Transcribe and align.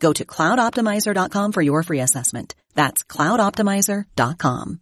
Go 0.00 0.12
to 0.12 0.24
cloudoptimizer.com 0.24 1.52
for 1.52 1.62
your 1.62 1.82
free 1.82 2.00
assessment. 2.00 2.54
That's 2.74 3.04
cloudoptimizer.com. 3.04 4.80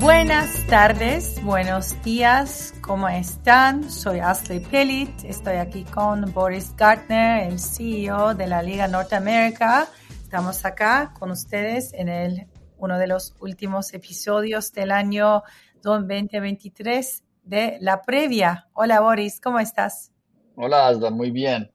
Buenas 0.00 0.66
tardes, 0.66 1.42
buenos 1.42 2.02
días, 2.02 2.72
¿cómo 2.80 3.08
están? 3.08 3.90
Soy 3.90 4.20
Ashley 4.20 4.60
Pellit, 4.60 5.10
estoy 5.24 5.56
aquí 5.56 5.84
con 5.84 6.32
Boris 6.32 6.74
Gartner, 6.76 7.46
el 7.46 7.58
CEO 7.58 8.34
de 8.34 8.46
la 8.46 8.62
Liga 8.62 8.88
Norteamérica. 8.88 9.86
Estamos 10.22 10.64
acá 10.64 11.12
con 11.18 11.30
ustedes 11.30 11.92
en 11.92 12.08
el, 12.08 12.46
uno 12.78 12.98
de 12.98 13.06
los 13.06 13.34
últimos 13.40 13.92
episodios 13.92 14.72
del 14.72 14.90
año 14.90 15.42
2023 15.82 17.24
de 17.44 17.78
la 17.80 18.02
previa. 18.02 18.68
Hola 18.72 19.00
Boris, 19.00 19.40
¿cómo 19.40 19.58
estás? 19.58 20.12
Hola 20.54 20.88
Asda, 20.88 21.10
muy 21.10 21.30
bien. 21.30 21.70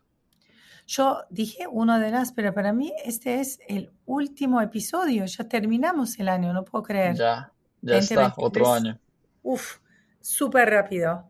Yo 0.86 1.24
dije 1.30 1.66
uno 1.70 2.00
de 2.00 2.12
las, 2.12 2.34
pero 2.34 2.54
para 2.54 2.74
mí 2.74 2.94
este 3.06 3.40
es 3.40 3.60
el 3.68 3.92
último 4.06 4.62
episodio, 4.62 5.26
ya 5.26 5.48
terminamos 5.48 6.20
el 6.20 6.28
año, 6.28 6.52
no 6.54 6.66
puedo 6.66 6.84
creer. 6.84 7.16
Ya, 7.16 7.52
ya 7.82 7.98
está, 7.98 8.34
otro 8.38 8.72
año. 8.72 9.00
Uf, 9.42 9.80
súper 10.20 10.70
rápido. 10.70 11.30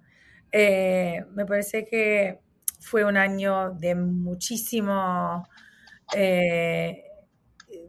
Eh, 0.52 1.24
me 1.32 1.46
parece 1.46 1.86
que 1.86 2.42
fue 2.80 3.06
un 3.06 3.18
año 3.18 3.72
de 3.72 3.96
muchísimo, 3.96 5.48
eh, 6.16 7.04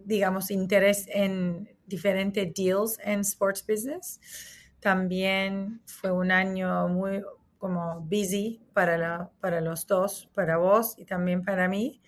digamos, 0.05 0.51
interés 0.51 1.07
en 1.09 1.74
diferentes 1.95 2.53
deals 2.55 2.99
en 3.05 3.21
sports 3.21 3.65
business. 3.67 4.21
También 4.81 5.81
fue 5.87 6.11
un 6.11 6.31
año 6.31 6.89
muy 6.89 7.23
como 7.59 8.01
busy 8.01 8.61
para, 8.75 8.99
la, 8.99 9.31
para 9.41 9.61
los 9.61 9.87
dos, 9.87 10.29
para 10.35 10.59
vos 10.59 10.95
y 10.99 11.05
también 11.05 11.43
para 11.45 11.69
mí. 11.69 12.03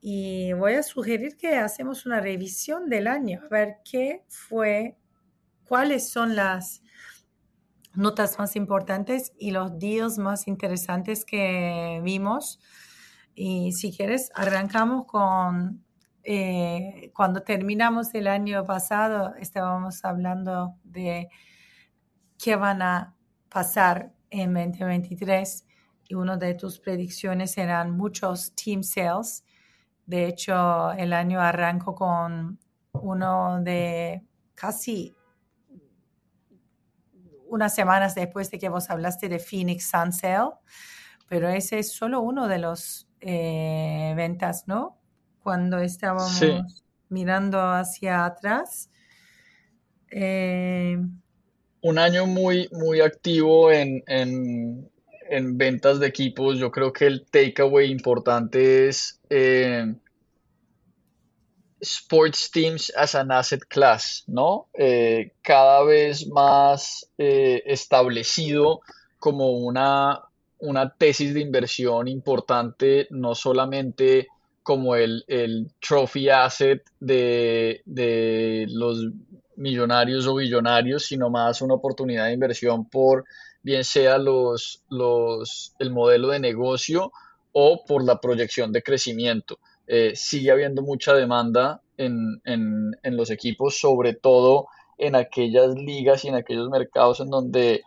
Y 0.00 0.52
voy 0.54 0.74
a 0.74 0.82
sugerir 0.82 1.36
que 1.36 1.56
hacemos 1.56 2.06
una 2.06 2.20
revisión 2.20 2.88
del 2.88 3.06
año, 3.06 3.40
a 3.44 3.48
ver 3.48 3.76
qué 3.84 4.24
fue 4.28 4.96
cuáles 5.64 6.10
son 6.10 6.36
las 6.36 6.82
notas 7.94 8.38
más 8.38 8.56
importantes 8.56 9.32
y 9.38 9.52
los 9.52 9.78
días 9.78 10.18
más 10.18 10.48
interesantes 10.48 11.24
que 11.24 12.00
vimos. 12.02 12.60
Y 13.34 13.72
si 13.72 13.96
quieres, 13.96 14.30
arrancamos 14.34 15.06
con 15.06 15.84
eh, 16.22 17.10
cuando 17.14 17.42
terminamos 17.42 18.14
el 18.14 18.26
año 18.26 18.64
pasado, 18.64 19.34
estábamos 19.36 20.04
hablando 20.04 20.76
de 20.84 21.28
qué 22.38 22.56
van 22.56 22.82
a 22.82 23.14
pasar 23.48 24.12
en 24.30 24.54
2023 24.54 25.66
y 26.08 26.14
una 26.14 26.36
de 26.36 26.54
tus 26.54 26.78
predicciones 26.78 27.56
eran 27.58 27.96
muchos 27.96 28.54
team 28.54 28.82
sales. 28.82 29.44
De 30.06 30.26
hecho, 30.26 30.92
el 30.92 31.12
año 31.12 31.40
arrancó 31.40 31.94
con 31.94 32.58
uno 32.92 33.60
de 33.62 34.24
casi 34.54 35.16
unas 37.48 37.74
semanas 37.74 38.14
después 38.14 38.50
de 38.50 38.58
que 38.58 38.68
vos 38.68 38.90
hablaste 38.90 39.28
de 39.28 39.38
Phoenix 39.38 39.90
Sun 39.90 40.12
Sale, 40.12 40.50
pero 41.28 41.48
ese 41.48 41.80
es 41.80 41.92
solo 41.92 42.20
uno 42.20 42.46
de 42.48 42.58
los 42.58 43.08
eh, 43.20 44.12
ventas, 44.16 44.66
¿no? 44.66 44.99
Cuando 45.42 45.78
estábamos 45.78 46.42
mirando 47.10 47.60
hacia 47.60 48.24
atrás. 48.24 48.88
Eh, 50.10 50.98
Un 51.82 51.98
año 51.98 52.26
muy, 52.26 52.68
muy 52.72 53.00
activo 53.00 53.70
en, 53.70 54.02
en, 54.06 54.90
en, 55.28 55.58
ventas 55.58 56.00
de 56.00 56.06
equipos. 56.06 56.58
Yo 56.58 56.70
creo 56.70 56.92
que 56.92 57.06
el 57.06 57.26
takeaway 57.26 57.90
importante 57.90 58.88
es 58.88 59.20
eh, 59.28 59.94
sports 61.80 62.50
teams 62.50 62.92
as 62.96 63.14
an 63.14 63.30
asset 63.32 63.62
class, 63.68 64.24
¿no? 64.26 64.68
Eh, 64.74 65.32
cada 65.42 65.82
vez 65.84 66.26
más 66.28 67.08
establecido 67.18 68.80
como 69.18 69.52
una, 69.52 70.20
una, 70.58 70.94
tesis 70.94 71.34
de 71.34 71.40
inversión 71.40 72.08
importante, 72.08 73.06
no 73.10 73.34
solamente 73.34 74.28
como 74.70 74.94
el, 74.94 75.24
el 75.26 75.66
trophy 75.80 76.28
asset 76.28 76.80
de, 77.00 77.82
de, 77.86 78.66
los 78.68 79.04
millonarios 79.56 80.28
o 80.28 80.36
billonarios, 80.36 81.06
sino 81.06 81.28
más 81.28 81.60
una 81.60 81.74
oportunidad 81.74 82.26
de 82.26 82.34
inversión 82.34 82.88
por 82.88 83.24
bien 83.64 83.82
sea 83.82 84.16
los, 84.16 84.84
los, 84.88 85.74
el 85.80 85.90
modelo 85.90 86.28
de 86.28 86.38
negocio 86.38 87.10
o 87.50 87.84
por 87.84 88.04
la 88.04 88.20
proyección 88.20 88.70
de 88.70 88.84
crecimiento. 88.84 89.58
Eh, 89.88 90.12
sigue 90.14 90.52
habiendo 90.52 90.82
mucha 90.82 91.14
demanda 91.14 91.82
en, 91.96 92.40
en, 92.44 92.92
en, 93.02 93.16
los 93.16 93.32
equipos, 93.32 93.76
sobre 93.76 94.14
todo 94.14 94.68
en 94.98 95.16
aquellas 95.16 95.74
ligas 95.74 96.24
y 96.24 96.28
en 96.28 96.36
aquellos 96.36 96.70
mercados 96.70 97.18
en 97.18 97.30
donde 97.30 97.82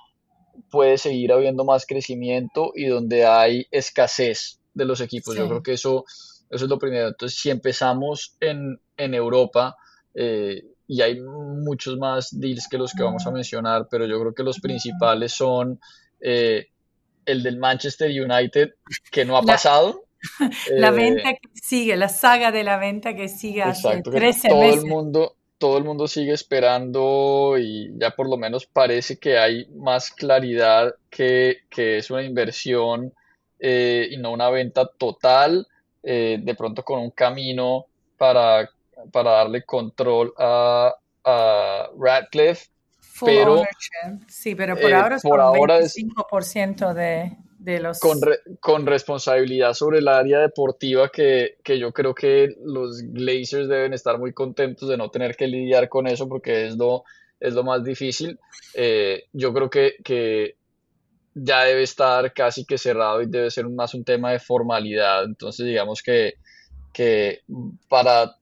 puede 0.69 0.97
seguir 0.97 1.31
habiendo 1.31 1.63
más 1.63 1.85
crecimiento 1.85 2.73
y 2.75 2.88
donde 2.88 3.25
hay 3.25 3.67
escasez 3.72 4.59
de 4.73 4.83
los 4.83 4.99
equipos. 4.99 5.33
Sí. 5.33 5.39
Yo 5.39 5.47
creo 5.47 5.63
que 5.63 5.73
eso, 5.73 6.03
eso 6.53 6.66
es 6.66 6.69
lo 6.69 6.80
primero. 6.80 7.09
Entonces, 7.09 7.40
si 7.40 7.50
empezamos 7.50 8.36
en, 8.40 8.80
en 8.97 9.14
Europa, 9.14 9.75
eh, 10.14 10.64
y 10.88 11.02
hay 11.02 11.19
muchos 11.19 11.97
más 11.97 12.38
deals 12.40 12.68
que 12.68 12.78
los 12.78 12.94
que 12.94 13.03
vamos 13.03 13.25
a 13.25 13.31
mencionar, 13.31 13.88
pero 13.90 14.06
yo 14.06 14.19
creo 14.19 14.34
que 14.34 14.44
los 14.44 14.59
principales 14.59 15.31
son 15.31 15.80
eh, 16.19 16.68
el 17.25 17.44
del 17.44 17.58
Manchester 17.58 18.09
United, 18.09 18.75
que 19.12 19.25
no 19.25 19.38
ha 19.38 19.41
pasado. 19.41 20.06
La 20.69 20.90
eh, 20.90 20.91
venta 20.91 21.34
que 21.34 21.50
sigue, 21.53 21.97
la 21.97 22.08
saga 22.08 22.50
de 22.53 22.64
la 22.64 22.78
venta 22.78 23.14
que 23.14 23.28
sigue 23.28 23.59
exacto, 23.62 24.09
hace 24.09 24.20
13 24.20 24.47
todo 24.47 24.59
meses. 24.62 24.84
El 24.84 24.90
mundo, 24.90 25.35
todo 25.58 25.78
el 25.78 25.84
mundo 25.84 26.08
sigue 26.08 26.31
esperando 26.31 27.56
y 27.59 27.91
ya 27.97 28.12
por 28.12 28.30
lo 28.30 28.38
menos 28.38 28.66
parece 28.66 29.18
que 29.18 29.38
hay 29.38 29.66
más 29.75 30.12
claridad 30.12 30.96
que, 31.09 31.58
que 31.70 31.97
es 31.97 32.09
una 32.09 32.24
inversión 32.24 33.14
eh, 33.59 34.08
y 34.12 34.18
no 34.18 34.32
una 34.32 34.49
venta 34.49 34.90
total, 34.97 35.67
eh, 36.03 36.38
de 36.41 36.55
pronto 36.55 36.84
con 36.84 37.00
un 37.00 37.11
camino 37.11 37.85
para, 38.17 38.70
para 39.11 39.32
darle 39.32 39.64
control 39.64 40.34
a, 40.38 40.94
a 41.23 41.90
Radcliffe. 41.97 42.67
Full 43.00 43.28
pero, 43.28 43.53
ownership. 43.53 44.28
Sí, 44.28 44.55
pero 44.55 44.76
por 44.76 44.94
ahora 44.94 45.20
son 45.20 45.29
por 45.29 45.40
ahora 45.40 45.79
25% 45.79 46.90
es, 46.90 46.96
de, 46.96 47.38
de 47.59 47.79
los... 47.79 48.00
Con, 48.00 48.22
re, 48.22 48.40
con, 48.59 48.85
responsabilidad 48.85 49.73
sobre 49.73 50.00
el 50.00 50.08
área 50.08 50.40
deportiva 50.40 51.09
que, 51.09 51.58
que, 51.64 51.79
yo 51.79 51.94
creo 51.94 52.14
que 52.16 52.56
los 52.64 53.02
Glazers 53.03 53.70
deben 53.70 53.94
estar 53.94 54.17
muy 54.17 54.34
contentos 54.34 54.90
de 54.90 54.97
no 54.97 55.09
tener 55.09 55.35
que 55.35 55.47
lidiar 55.47 55.90
con 55.90 56.08
eso 56.08 56.28
porque 56.28 56.67
es 56.67 56.76
lo, 56.76 57.03
es 57.40 57.53
lo 57.53 57.64
más 57.64 57.84
difícil. 57.84 58.40
Eh, 58.73 59.26
yo 59.32 59.53
creo 59.53 59.70
que, 59.70 59.96
que, 60.03 60.56
ya 61.35 61.64
debe 61.64 61.84
estar 61.84 62.32
casi 62.34 62.66
que 62.66 62.78
cerrado 62.78 63.22
y 63.22 63.28
debe 63.28 63.50
ser 63.50 63.68
más 63.70 63.94
un 63.94 64.03
tema 64.03 64.32
de 64.32 64.40
formalidad. 64.40 65.26
Entonces 65.26 65.66
digamos 65.66 66.02
que, 66.02 66.35
que 66.91 67.41
para 67.90 68.35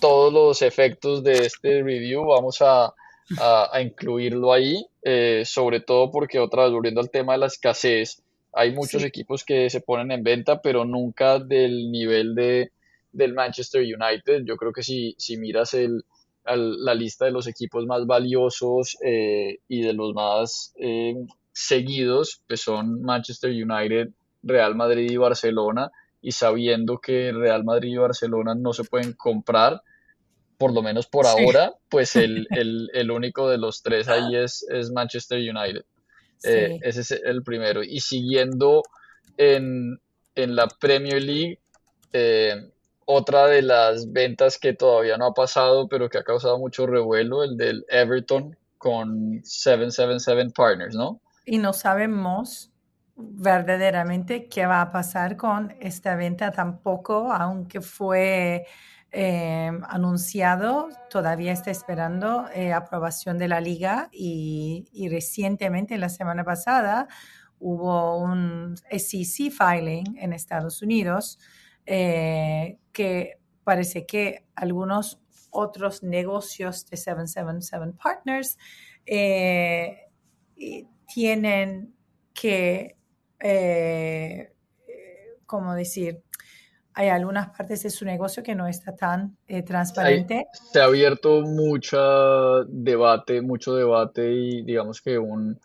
todos 0.00 0.32
los 0.32 0.62
efectos 0.62 1.22
de 1.22 1.46
este 1.46 1.82
review 1.82 2.26
vamos 2.26 2.60
a, 2.60 2.92
a, 3.40 3.70
a 3.72 3.80
incluirlo 3.80 4.52
ahí, 4.52 4.86
eh, 5.02 5.42
sobre 5.46 5.80
todo 5.80 6.10
porque 6.10 6.38
otra 6.38 6.64
vez 6.64 6.72
volviendo 6.72 7.00
al 7.00 7.10
tema 7.10 7.32
de 7.32 7.38
la 7.38 7.46
escasez, 7.46 8.22
Hay 8.58 8.72
muchos 8.72 9.04
equipos 9.04 9.44
que 9.44 9.68
se 9.68 9.82
ponen 9.82 10.10
en 10.10 10.22
venta, 10.22 10.62
pero 10.62 10.86
nunca 10.86 11.38
del 11.38 11.90
nivel 11.90 12.34
de, 12.34 12.72
del 13.12 13.34
Manchester 13.34 13.82
United. 13.82 14.44
Yo 14.46 14.56
creo 14.56 14.72
que 14.72 14.82
si, 14.82 15.14
si 15.18 15.36
miras 15.36 15.74
el, 15.74 16.02
la 16.44 16.94
lista 16.94 17.26
de 17.26 17.32
los 17.32 17.46
equipos 17.48 17.84
más 17.84 18.06
valiosos 18.06 18.96
eh, 19.04 19.58
y 19.68 19.82
de 19.82 19.92
los 19.92 20.14
más 20.14 20.72
eh, 20.80 21.14
seguidos, 21.56 22.42
pues 22.46 22.60
son 22.60 23.00
Manchester 23.00 23.50
United, 23.50 24.10
Real 24.42 24.74
Madrid 24.74 25.10
y 25.10 25.16
Barcelona. 25.16 25.90
Y 26.20 26.32
sabiendo 26.32 26.98
que 26.98 27.32
Real 27.32 27.64
Madrid 27.64 27.94
y 27.94 27.96
Barcelona 27.96 28.54
no 28.54 28.74
se 28.74 28.84
pueden 28.84 29.14
comprar, 29.14 29.80
por 30.58 30.74
lo 30.74 30.82
menos 30.82 31.06
por 31.06 31.26
ahora, 31.26 31.72
pues 31.88 32.14
el, 32.16 33.10
único 33.10 33.48
de 33.48 33.56
los 33.56 33.82
tres 33.82 34.08
ahí 34.08 34.36
es, 34.36 34.66
es 34.68 34.90
Manchester 34.90 35.38
United. 35.38 35.84
Eh, 36.44 36.78
ese 36.82 37.00
es 37.00 37.10
el 37.12 37.42
primero. 37.42 37.82
Y 37.82 38.00
siguiendo 38.00 38.82
en, 39.38 39.98
la 40.34 40.68
Premier 40.68 41.22
League, 41.22 41.58
eh, 42.12 42.70
otra 43.06 43.46
de 43.46 43.62
las 43.62 44.12
ventas 44.12 44.58
que 44.58 44.74
todavía 44.74 45.16
no 45.16 45.28
ha 45.28 45.32
pasado, 45.32 45.88
pero 45.88 46.10
que 46.10 46.18
ha 46.18 46.22
causado 46.22 46.58
mucho 46.58 46.86
revuelo, 46.86 47.44
el 47.44 47.56
del 47.56 47.86
Everton 47.88 48.56
con 48.76 49.40
777 49.42 50.52
Partners, 50.54 50.94
¿no? 50.94 51.22
Y 51.46 51.58
no 51.58 51.72
sabemos 51.72 52.72
verdaderamente 53.16 54.48
qué 54.48 54.66
va 54.66 54.82
a 54.82 54.90
pasar 54.90 55.36
con 55.36 55.74
esta 55.80 56.16
venta. 56.16 56.50
Tampoco, 56.50 57.32
aunque 57.32 57.80
fue 57.80 58.66
eh, 59.12 59.70
anunciado, 59.88 60.88
todavía 61.08 61.52
está 61.52 61.70
esperando 61.70 62.48
eh, 62.52 62.72
aprobación 62.72 63.38
de 63.38 63.48
la 63.48 63.60
liga 63.60 64.08
y, 64.12 64.88
y, 64.92 65.08
recientemente, 65.08 65.96
la 65.98 66.08
semana 66.08 66.44
pasada, 66.44 67.06
hubo 67.60 68.18
un 68.18 68.76
SEC 68.90 69.50
filing 69.52 70.18
en 70.18 70.32
Estados 70.32 70.82
Unidos 70.82 71.38
eh, 71.86 72.78
que 72.92 73.38
parece 73.62 74.04
que 74.04 74.44
algunos 74.56 75.20
otros 75.50 76.02
negocios 76.02 76.84
de 76.90 76.96
777 76.96 77.96
Partners 78.02 78.58
tienen 81.06 81.94
que, 82.34 82.96
¿cómo 85.46 85.74
decir? 85.74 86.22
hay 86.96 87.10
algunas 87.10 87.54
partes 87.54 87.82
de 87.82 87.90
su 87.90 88.06
negocio 88.06 88.42
que 88.42 88.54
no 88.54 88.66
está 88.66 88.96
tan 88.96 89.36
eh, 89.46 89.62
transparente. 89.62 90.46
se 90.72 90.80
ha 90.80 90.84
abierto 90.84 91.42
mucho 91.42 92.64
debate, 92.64 93.42
mucho 93.42 93.74
debate 93.74 94.32
y 94.32 94.62
digamos 94.62 95.02
que 95.02 95.18
un, 95.18 95.60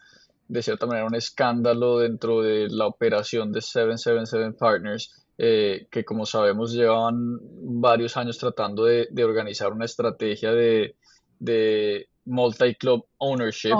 de 0.49 0.61
cierta 0.61 0.85
manera, 0.85 1.05
un 1.05 1.15
escándalo 1.15 1.99
dentro 1.99 2.41
de 2.41 2.67
la 2.69 2.85
operación 2.85 3.53
de 3.53 3.61
777 3.61 4.57
Partners, 4.59 5.23
eh, 5.37 5.87
que 5.89 6.03
como 6.03 6.25
sabemos 6.25 6.73
llevaban 6.73 7.39
varios 7.79 8.17
años 8.17 8.37
tratando 8.37 8.83
de, 8.83 9.07
organizar 9.23 9.71
una 9.71 9.85
estrategia 9.85 10.51
de, 10.51 10.97
de 11.39 12.09
multi-club 12.25 13.05
ownership, 13.17 13.75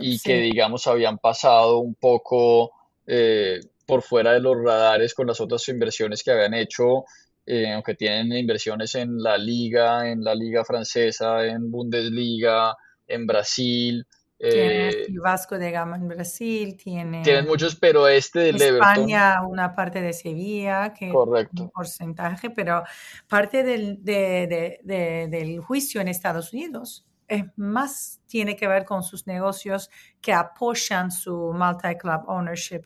y 0.00 0.18
que 0.18 0.38
digamos 0.40 0.86
habían 0.86 1.18
pasado 1.18 1.78
un 1.78 1.94
poco... 1.94 2.72
Eh, 3.06 3.60
por 3.86 4.02
fuera 4.02 4.32
de 4.32 4.40
los 4.40 4.56
radares 4.56 5.14
con 5.14 5.28
las 5.28 5.40
otras 5.40 5.68
inversiones 5.68 6.24
que 6.24 6.32
habían 6.32 6.54
hecho, 6.54 7.04
eh, 7.46 7.72
aunque 7.72 7.94
tienen 7.94 8.32
inversiones 8.32 8.96
en 8.96 9.22
la 9.22 9.38
liga, 9.38 10.10
en 10.10 10.24
la 10.24 10.34
liga 10.34 10.64
francesa, 10.64 11.46
en 11.46 11.70
Bundesliga, 11.70 12.76
en 13.06 13.26
Brasil. 13.28 14.04
Tiene 14.36 14.88
eh, 14.88 15.06
Vasco 15.22 15.56
de 15.56 15.70
Gama 15.70 15.96
en 15.96 16.08
Brasil, 16.08 16.76
tiene... 16.76 17.22
Tienen 17.22 17.46
muchos, 17.46 17.76
pero 17.76 18.08
este 18.08 18.40
del 18.40 18.60
España, 18.60 19.40
una 19.46 19.72
parte 19.72 20.02
de 20.02 20.12
Sevilla, 20.12 20.92
que 20.92 21.08
Correcto. 21.08 21.62
un 21.62 21.70
porcentaje, 21.70 22.50
pero 22.50 22.82
parte 23.28 23.62
del, 23.62 24.02
del 24.02 25.60
juicio 25.60 26.00
en 26.00 26.08
Estados 26.08 26.52
Unidos 26.52 27.05
es 27.28 27.44
más 27.56 28.20
tiene 28.26 28.56
que 28.56 28.68
ver 28.68 28.84
con 28.84 29.02
sus 29.02 29.26
negocios 29.26 29.90
que 30.20 30.32
apoyan 30.32 31.10
su 31.10 31.52
multi-club 31.52 32.22
ownership 32.28 32.82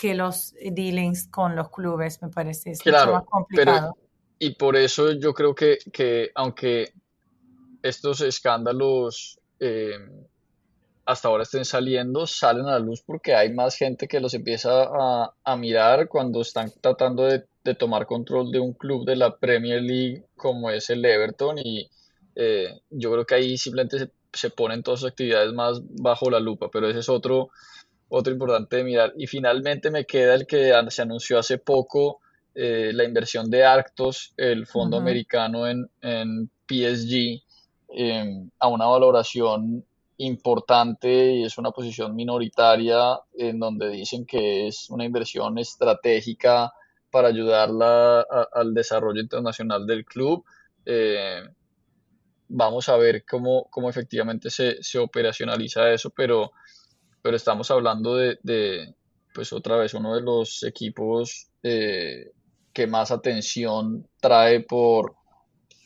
que 0.00 0.14
los 0.14 0.54
dealings 0.54 1.28
con 1.28 1.54
los 1.54 1.68
clubes, 1.68 2.22
me 2.22 2.30
parece. 2.30 2.70
Es 2.70 2.86
mucho 2.86 3.12
más 3.12 3.24
complicado. 3.24 3.94
y 4.38 4.54
por 4.54 4.74
eso 4.76 5.12
yo 5.12 5.34
creo 5.34 5.54
que, 5.54 5.76
que 5.92 6.30
aunque 6.34 6.94
estos 7.82 8.22
escándalos 8.22 9.38
eh, 9.58 9.98
hasta 11.04 11.28
ahora 11.28 11.42
estén 11.42 11.66
saliendo, 11.66 12.26
salen 12.26 12.64
a 12.64 12.72
la 12.72 12.78
luz 12.78 13.02
porque 13.04 13.34
hay 13.34 13.52
más 13.52 13.76
gente 13.76 14.08
que 14.08 14.20
los 14.20 14.32
empieza 14.32 14.84
a, 14.84 15.34
a 15.44 15.56
mirar 15.56 16.08
cuando 16.08 16.40
están 16.40 16.70
tratando 16.80 17.24
de, 17.24 17.44
de, 17.64 17.74
tomar 17.74 18.06
control 18.06 18.50
de 18.52 18.60
un 18.60 18.72
club 18.72 19.04
de 19.04 19.16
la 19.16 19.36
Premier 19.36 19.82
League 19.82 20.24
como 20.34 20.70
es 20.70 20.88
el 20.88 21.04
Everton 21.04 21.58
y 21.58 21.90
eh, 22.40 22.80
yo 22.90 23.12
creo 23.12 23.26
que 23.26 23.34
ahí 23.34 23.58
simplemente 23.58 23.98
se, 23.98 24.10
se 24.32 24.50
ponen 24.50 24.82
todas 24.82 25.00
sus 25.00 25.10
actividades 25.10 25.52
más 25.52 25.80
bajo 26.00 26.30
la 26.30 26.40
lupa, 26.40 26.70
pero 26.72 26.88
ese 26.88 27.00
es 27.00 27.08
otro 27.08 27.50
otro 28.10 28.32
importante 28.32 28.76
de 28.76 28.84
mirar. 28.84 29.14
Y 29.16 29.26
finalmente 29.26 29.90
me 29.90 30.04
queda 30.04 30.34
el 30.34 30.46
que 30.46 30.72
se 30.88 31.02
anunció 31.02 31.38
hace 31.38 31.58
poco, 31.58 32.20
eh, 32.54 32.90
la 32.92 33.04
inversión 33.04 33.48
de 33.48 33.64
Arctos, 33.64 34.34
el 34.36 34.66
fondo 34.66 34.98
americano 34.98 35.66
en, 35.66 35.88
en 36.02 36.50
PSG, 36.66 37.42
em, 37.88 38.50
a 38.58 38.68
una 38.68 38.86
valoración 38.86 39.84
importante 40.18 41.32
y 41.32 41.44
es 41.44 41.56
una 41.56 41.70
posición 41.70 42.14
minoritaria 42.14 43.18
en 43.38 43.58
donde 43.58 43.88
dicen 43.88 44.26
que 44.26 44.66
es 44.66 44.90
una 44.90 45.04
inversión 45.04 45.56
estratégica 45.58 46.72
para 47.10 47.28
ayudarla 47.28 48.26
al 48.52 48.74
desarrollo 48.74 49.20
internacional 49.20 49.86
del 49.86 50.04
club. 50.04 50.44
Eh, 50.84 51.42
vamos 52.50 52.88
a 52.88 52.96
ver 52.96 53.24
cómo, 53.24 53.68
cómo 53.70 53.88
efectivamente 53.88 54.50
se, 54.50 54.82
se 54.82 54.98
operacionaliza 54.98 55.90
eso, 55.90 56.10
pero 56.10 56.52
pero 57.22 57.36
estamos 57.36 57.70
hablando 57.70 58.16
de, 58.16 58.94
pues 59.34 59.52
otra 59.52 59.76
vez, 59.76 59.94
uno 59.94 60.14
de 60.14 60.22
los 60.22 60.62
equipos 60.62 61.48
eh, 61.62 62.30
que 62.72 62.86
más 62.86 63.10
atención 63.10 64.08
trae 64.20 64.60
por 64.60 65.16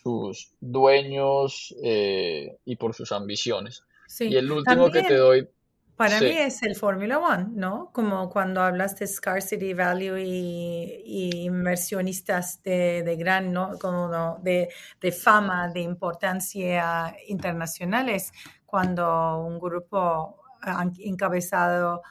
sus 0.03 0.53
dueños 0.61 1.75
eh, 1.83 2.57
y 2.65 2.77
por 2.77 2.95
sus 2.95 3.11
ambiciones. 3.13 3.83
Y 4.21 4.37
el 4.37 4.51
último 4.51 4.91
que 4.91 5.03
te 5.03 5.17
doy... 5.17 5.49
Para 5.97 6.21
mí 6.21 6.31
es 6.31 6.63
el 6.65 6.75
Fórmula 6.75 7.19
One, 7.19 7.47
¿no? 7.53 7.91
Como 7.93 8.29
cuando 8.29 8.61
hablas 8.61 8.99
de 8.99 9.07
scarcity 9.07 9.75
value 9.75 10.19
y, 10.19 11.45
inversionistas 11.45 12.61
de, 12.65 13.17
gran, 13.17 13.53
¿no? 13.53 13.79
Como 13.79 14.39
de, 14.43 14.69
de 15.01 15.13
fama, 15.13 15.69
de 15.69 15.81
importancia 15.81 17.15
internacionales, 17.29 18.33
cuando 18.67 19.45
un 19.47 19.61
grupo 19.61 20.43
encabezado 20.99 22.03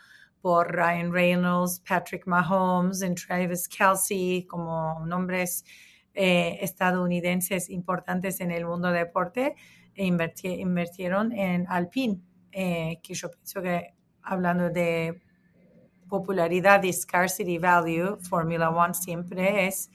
por 0.42 0.74
Ryan 0.74 1.12
Reynolds, 1.12 1.82
Patrick 1.88 2.26
Mahomes 2.26 3.02
y 3.02 3.16
Travis 3.16 3.68
Kelsey 3.68 4.46
como 4.46 5.06
nombres 5.06 5.66
eh, 6.14 6.58
estadounidenses 6.62 7.70
importantes 7.70 8.40
en 8.40 8.52
el 8.52 8.66
mundo 8.66 8.90
del 8.90 9.06
deporte 9.06 9.56
e 9.96 10.06
invirtieron 10.06 11.32
en 11.32 11.66
Alpine, 11.68 12.20
eh, 12.54 13.00
que 13.02 13.14
yo 13.14 13.30
pienso 13.32 13.62
que 13.62 13.94
hablando 14.22 14.70
de 14.70 15.22
popularidad 16.10 16.84
y 16.84 16.94
scarcity 16.94 17.58
value, 17.58 18.18
Formula 18.22 18.70
One 18.70 18.94
siempre 18.94 19.68
es 19.68 19.90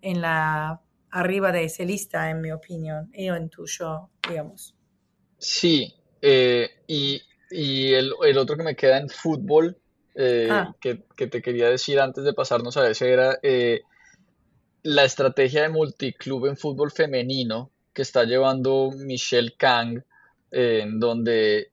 en 0.00 0.20
la 0.20 0.80
arriba 1.10 1.52
de 1.52 1.64
esa 1.64 1.84
lista, 1.84 2.30
en 2.30 2.40
mi 2.40 2.50
opinión, 2.50 3.10
y 3.14 3.28
en 3.28 3.48
tuyo, 3.48 4.10
digamos. 4.28 4.74
Sí, 5.38 5.94
eh, 6.20 6.68
y 6.86 7.22
y 7.50 7.94
el, 7.94 8.12
el, 8.24 8.38
otro 8.38 8.56
que 8.56 8.62
me 8.62 8.76
queda 8.76 8.98
en 8.98 9.08
fútbol, 9.08 9.76
eh, 10.14 10.48
ah. 10.50 10.74
que, 10.80 11.04
que, 11.16 11.26
te 11.26 11.40
quería 11.40 11.68
decir 11.68 12.00
antes 12.00 12.24
de 12.24 12.34
pasarnos 12.34 12.76
a 12.76 12.88
ese, 12.88 13.12
era 13.12 13.38
eh, 13.42 13.82
la 14.82 15.04
estrategia 15.04 15.62
de 15.62 15.68
multiclub 15.68 16.46
en 16.46 16.56
fútbol 16.56 16.90
femenino 16.90 17.70
que 17.92 18.02
está 18.02 18.24
llevando 18.24 18.90
Michelle 18.94 19.54
Kang, 19.56 20.02
en 20.50 21.00
donde 21.00 21.72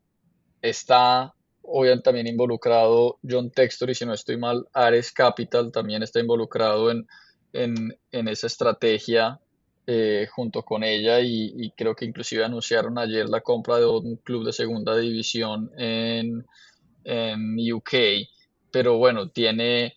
está 0.69 1.34
obviamente 1.62 2.03
también 2.03 2.27
involucrado 2.27 3.17
John 3.27 3.50
Textor 3.50 3.89
y 3.89 3.95
si 3.95 4.05
no 4.05 4.13
estoy 4.13 4.38
mal, 4.38 4.67
Ares 4.74 5.12
Capital 5.12 5.72
también 5.72 6.03
está 6.03 6.19
involucrado 6.19 6.91
en, 6.91 7.07
en, 7.53 7.98
en 8.12 8.27
esa 8.27 8.48
estrategia 8.48 9.39
eh, 9.88 10.27
junto 10.31 10.63
con 10.63 10.84
ella 10.84 11.19
y, 11.22 11.72
creo 11.77 11.95
que 11.95 12.05
inclusive 12.05 12.43
anunciaron 12.43 12.98
ayer 12.98 13.29
la 13.29 13.41
compra 13.41 13.77
de 13.77 13.86
un 13.86 14.15
club 14.15 14.43
de 14.43 14.51
segunda 14.51 14.98
división 14.98 15.69
en, 15.77 16.43
UK. 17.05 17.93
Pero 18.72 18.98
bueno, 18.98 19.29
tiene 19.29 19.95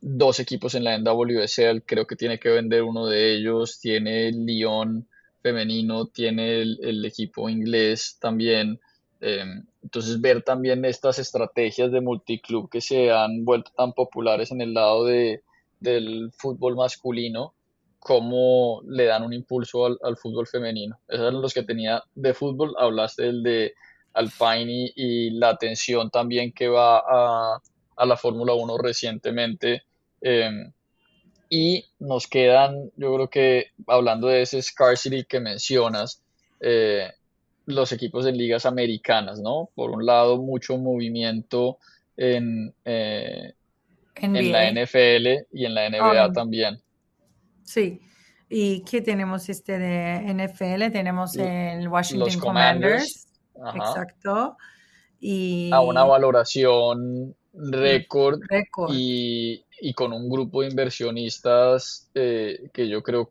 dos 0.00 0.40
equipos 0.40 0.74
en 0.74 0.84
la 0.84 0.98
NWSL, 0.98 1.82
creo 1.86 2.06
que 2.06 2.16
tiene 2.16 2.38
que 2.38 2.50
vender 2.50 2.82
uno 2.82 3.06
de 3.06 3.34
ellos, 3.34 3.80
tiene 3.80 4.28
el 4.28 4.44
Lyon 4.44 5.08
femenino, 5.42 6.06
tiene 6.06 6.60
el, 6.60 7.04
equipo 7.06 7.48
inglés 7.48 8.18
también. 8.20 8.78
Eh, 9.22 9.44
Entonces 9.82 10.20
ver 10.20 10.42
también 10.42 10.84
estas 10.84 11.18
estrategias 11.18 11.90
de 11.90 12.00
multiclub 12.00 12.68
que 12.68 12.80
se 12.80 13.10
han 13.10 13.44
vuelto 13.44 13.70
tan 13.76 13.92
populares 13.92 14.50
en 14.50 14.60
el 14.60 14.74
lado 14.74 15.04
de, 15.04 15.42
del 15.80 16.30
fútbol 16.36 16.76
masculino, 16.76 17.54
cómo 17.98 18.82
le 18.86 19.04
dan 19.06 19.22
un 19.24 19.32
impulso 19.32 19.86
al, 19.86 20.16
fútbol 20.16 20.46
femenino. 20.46 20.98
Esos 21.08 21.22
eran 21.22 21.42
los 21.42 21.54
que 21.54 21.62
tenía 21.62 22.02
de 22.14 22.34
fútbol, 22.34 22.74
hablaste 22.78 23.24
del 23.24 23.42
de 23.42 23.74
Alpine 24.14 24.92
y, 24.94 25.30
la 25.30 25.50
atención 25.50 26.10
también 26.10 26.52
que 26.52 26.68
va 26.68 26.98
a, 26.98 27.60
a 27.96 28.06
la 28.06 28.16
Fórmula 28.16 28.54
1 28.54 28.78
recientemente. 28.78 29.84
Em, 30.20 30.72
y 31.48 31.84
nos 31.98 32.26
quedan, 32.28 32.90
yo 32.96 33.14
creo 33.14 33.28
que 33.28 33.66
hablando 33.88 34.28
de 34.28 34.42
ese 34.42 34.62
scarcity 34.62 35.24
que 35.24 35.40
mencionas, 35.40 36.22
eh, 36.60 37.10
los 37.70 37.92
equipos 37.92 38.24
de 38.24 38.32
ligas 38.32 38.66
americanas, 38.66 39.40
¿no? 39.40 39.70
Por 39.74 39.90
un 39.90 40.04
lado, 40.04 40.38
mucho 40.38 40.78
movimiento 40.78 41.78
en, 42.16 42.74
eh, 42.84 43.54
en 44.16 44.52
la 44.52 44.70
NFL 44.70 45.46
y 45.52 45.64
en 45.64 45.74
la 45.74 45.88
NBA 45.88 46.24
ah. 46.24 46.32
también. 46.32 46.80
Sí. 47.62 48.00
¿Y 48.48 48.82
qué 48.82 49.00
tenemos 49.00 49.48
este 49.48 49.78
de 49.78 50.34
NFL? 50.34 50.92
Tenemos 50.92 51.36
el 51.36 51.86
Washington 51.88 52.40
Commanders. 52.40 53.28
Exacto. 53.74 54.56
Y... 55.20 55.70
A 55.72 55.80
una 55.80 56.04
valoración 56.04 57.34
récord 57.52 58.40
y, 58.90 59.64
con 59.94 60.12
un 60.12 60.28
grupo 60.28 60.62
de 60.62 60.68
inversionistas 60.68 62.10
eh, 62.14 62.70
que 62.72 62.88
yo 62.88 63.02
creo 63.02 63.30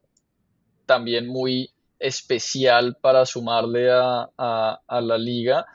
también 0.85 1.27
muy 1.27 1.69
especial 1.99 2.97
para 3.01 3.25
sumarle 3.25 3.89
a, 3.91 4.79
la 4.87 5.17
liga. 5.17 5.65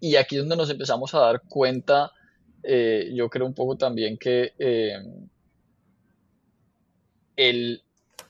Y 0.00 0.16
aquí 0.16 0.36
es 0.36 0.42
donde 0.42 0.56
nos 0.56 0.70
empezamos 0.70 1.14
a 1.14 1.20
dar 1.20 1.42
cuenta, 1.48 2.12
eh, 2.62 3.10
yo 3.14 3.28
creo 3.28 3.46
un 3.46 3.54
poco 3.54 3.76
también 3.76 4.16
que 4.16 4.52
eh, 4.58 4.98
el, 7.36 7.82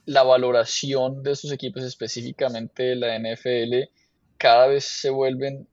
la 0.06 0.22
valoración 0.22 1.22
de 1.22 1.32
estos 1.32 1.52
equipos, 1.52 1.82
específicamente 1.82 2.96
la 2.96 3.18
NFL, 3.18 3.90
cada 4.38 4.66
vez 4.68 4.84
se 4.84 5.10
vuelven 5.10 5.68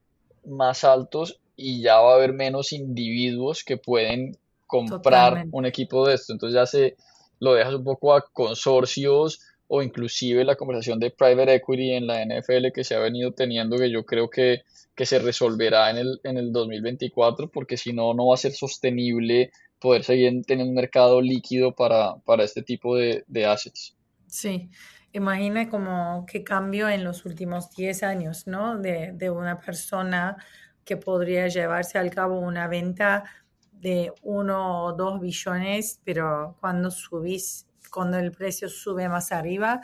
más 0.45 0.84
altos 0.84 1.39
y 1.55 1.81
ya 1.81 2.00
va 2.00 2.12
a 2.12 2.15
haber 2.15 2.34
menos 2.34 2.74
individuos 2.74 3.63
que 3.63 3.77
pueden 3.77 4.38
comprar 4.67 5.45
un 5.51 5.65
equipo 5.65 6.05
de 6.07 6.15
esto. 6.15 6.34
Entonces 6.34 6.55
ya 6.55 6.65
se 6.65 6.98
lo 7.39 7.53
dejas 7.53 7.75
un 7.75 7.84
poco 7.84 8.13
a 8.13 8.25
consorcios 8.34 9.39
o 9.67 9.81
inclusive 9.81 10.43
la 10.43 10.55
conversación 10.55 11.00
de 11.00 11.12
private 11.12 11.55
equity 11.55 11.91
en 11.91 12.07
la 12.07 12.24
NFL 12.24 12.72
que 12.74 12.84
se 12.84 12.95
ha 12.95 13.00
venido 13.00 13.31
teniendo, 13.31 13.77
que 13.77 13.89
yo 13.89 14.05
creo 14.05 14.29
que, 14.29 14.63
que 14.95 15.05
se 15.05 15.19
resolverá 15.19 15.89
en 15.89 15.98
el, 15.98 16.19
en 16.24 16.38
el 16.38 16.51
2024, 16.51 17.50
porque 17.50 17.77
si 17.77 17.93
no, 17.93 18.13
no 18.13 18.27
va 18.27 18.36
a 18.36 18.38
ser 18.38 18.53
sostenible 18.53 19.51
poder 19.79 20.03
seguir 20.03 20.41
teniendo 20.45 20.69
un 20.69 20.75
mercado 20.75 21.22
líquido 21.22 21.74
para, 21.74 22.15
para 22.25 22.43
este 22.43 22.62
tipo 22.62 22.95
de, 22.95 23.24
de 23.27 23.45
assets. 23.45 23.95
Sí, 24.27 24.69
imagina 25.13 25.69
como 25.69 26.25
qué 26.25 26.43
cambio 26.43 26.89
en 26.89 27.03
los 27.03 27.25
últimos 27.25 27.72
10 27.72 28.03
años, 28.03 28.48
¿no? 28.48 28.77
De, 28.77 29.12
de 29.13 29.29
una 29.29 29.60
persona 29.60 30.38
que 30.84 30.98
podría 30.98 31.48
llevarse 31.48 31.98
al 31.98 32.12
cabo 32.12 32.39
una 32.39 32.67
venta 32.67 33.24
de 33.72 34.12
uno 34.22 34.86
o 34.86 34.93
dos 34.93 35.19
billones, 35.19 36.00
pero 36.03 36.55
cuando 36.60 36.89
subís 36.91 37.67
cuando 37.89 38.18
el 38.18 38.32
precio 38.32 38.70
sube 38.70 39.08
más 39.10 39.32
arriba, 39.32 39.82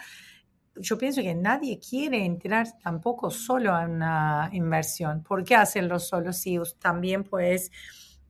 yo 0.76 0.98
pienso 0.98 1.22
que 1.22 1.36
nadie 1.36 1.80
quiere 1.80 2.24
entrar 2.26 2.68
tampoco 2.82 3.30
solo 3.30 3.74
a 3.76 3.86
una 3.86 4.50
inversión. 4.54 5.24
¿Por 5.24 5.44
qué 5.44 5.56
hacerlo 5.56 6.00
solo 6.00 6.32
si 6.32 6.58
también 6.80 7.24
puedes 7.24 7.72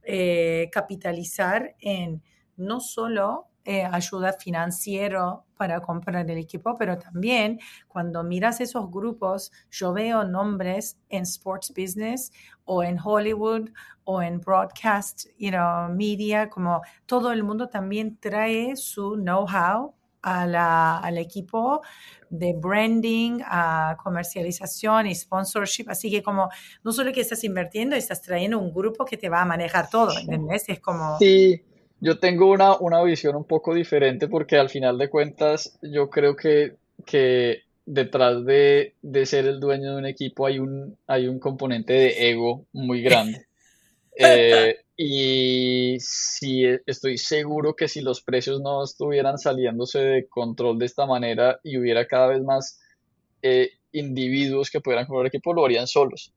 eh, 0.03 0.69
capitalizar 0.71 1.75
en 1.79 2.23
no 2.57 2.79
solo 2.79 3.50
eh, 3.63 3.83
ayuda 3.83 4.33
financiera 4.33 5.39
para 5.55 5.79
comprar 5.81 6.29
el 6.29 6.37
equipo, 6.37 6.75
pero 6.77 6.97
también 6.97 7.59
cuando 7.87 8.23
miras 8.23 8.59
esos 8.61 8.89
grupos, 8.89 9.51
yo 9.69 9.93
veo 9.93 10.23
nombres 10.23 10.97
en 11.09 11.23
sports 11.23 11.71
business 11.75 12.31
o 12.65 12.81
en 12.83 12.97
Hollywood 12.99 13.69
o 14.03 14.21
en 14.21 14.39
broadcast, 14.39 15.27
you 15.37 15.51
know, 15.51 15.89
media, 15.89 16.49
como 16.49 16.81
todo 17.05 17.31
el 17.31 17.43
mundo 17.43 17.69
también 17.69 18.17
trae 18.17 18.75
su 18.75 19.15
know-how 19.15 19.93
al 20.23 21.17
equipo 21.17 21.81
de 22.29 22.53
branding, 22.53 23.41
a 23.45 23.97
comercialización 24.03 25.07
y 25.07 25.15
sponsorship. 25.15 25.85
Así 25.89 26.09
que 26.09 26.23
como 26.23 26.49
no 26.83 26.91
solo 26.91 27.11
que 27.11 27.21
estás 27.21 27.43
invirtiendo, 27.43 27.95
estás 27.95 28.21
trayendo 28.21 28.59
un 28.59 28.73
grupo 28.73 29.05
que 29.05 29.17
te 29.17 29.29
va 29.29 29.41
a 29.41 29.45
manejar 29.45 29.89
todo, 29.89 30.17
¿entendés? 30.17 30.67
Es 30.67 30.79
como... 30.79 31.17
Sí, 31.19 31.63
yo 32.01 32.19
tengo 32.19 32.49
una, 32.49 32.75
una 32.77 33.01
visión 33.03 33.35
un 33.35 33.45
poco 33.45 33.75
diferente 33.75 34.27
porque 34.27 34.57
al 34.57 34.69
final 34.69 34.97
de 34.97 35.09
cuentas 35.09 35.77
yo 35.83 36.09
creo 36.09 36.35
que, 36.35 36.75
que 37.05 37.61
detrás 37.85 38.43
de, 38.43 38.95
de, 39.03 39.25
ser 39.27 39.45
el 39.45 39.59
dueño 39.59 39.91
de 39.91 39.97
un 39.97 40.05
equipo 40.07 40.47
hay 40.47 40.59
un, 40.59 40.97
hay 41.05 41.27
un 41.27 41.39
componente 41.39 41.93
de 41.93 42.29
ego 42.29 42.65
muy 42.73 43.01
grande. 43.01 43.45
Eh, 44.23 44.75
y 44.97 45.95
si 45.99 46.65
estoy 46.85 47.17
seguro 47.17 47.75
que 47.75 47.87
si 47.87 48.01
los 48.01 48.21
precios 48.21 48.59
no 48.61 48.83
estuvieran 48.83 49.37
saliéndose 49.37 49.99
de 49.99 50.27
control 50.27 50.77
de 50.77 50.85
esta 50.85 51.05
manera 51.05 51.59
y 51.63 51.77
hubiera 51.77 52.05
cada 52.05 52.27
vez 52.27 52.43
más 52.43 52.81
eh, 53.41 53.71
individuos 53.93 54.69
que 54.69 54.81
pudieran 54.81 55.07
comprar 55.07 55.27
equipo, 55.27 55.53
lo 55.53 55.65
harían 55.65 55.87
solos. 55.87 56.33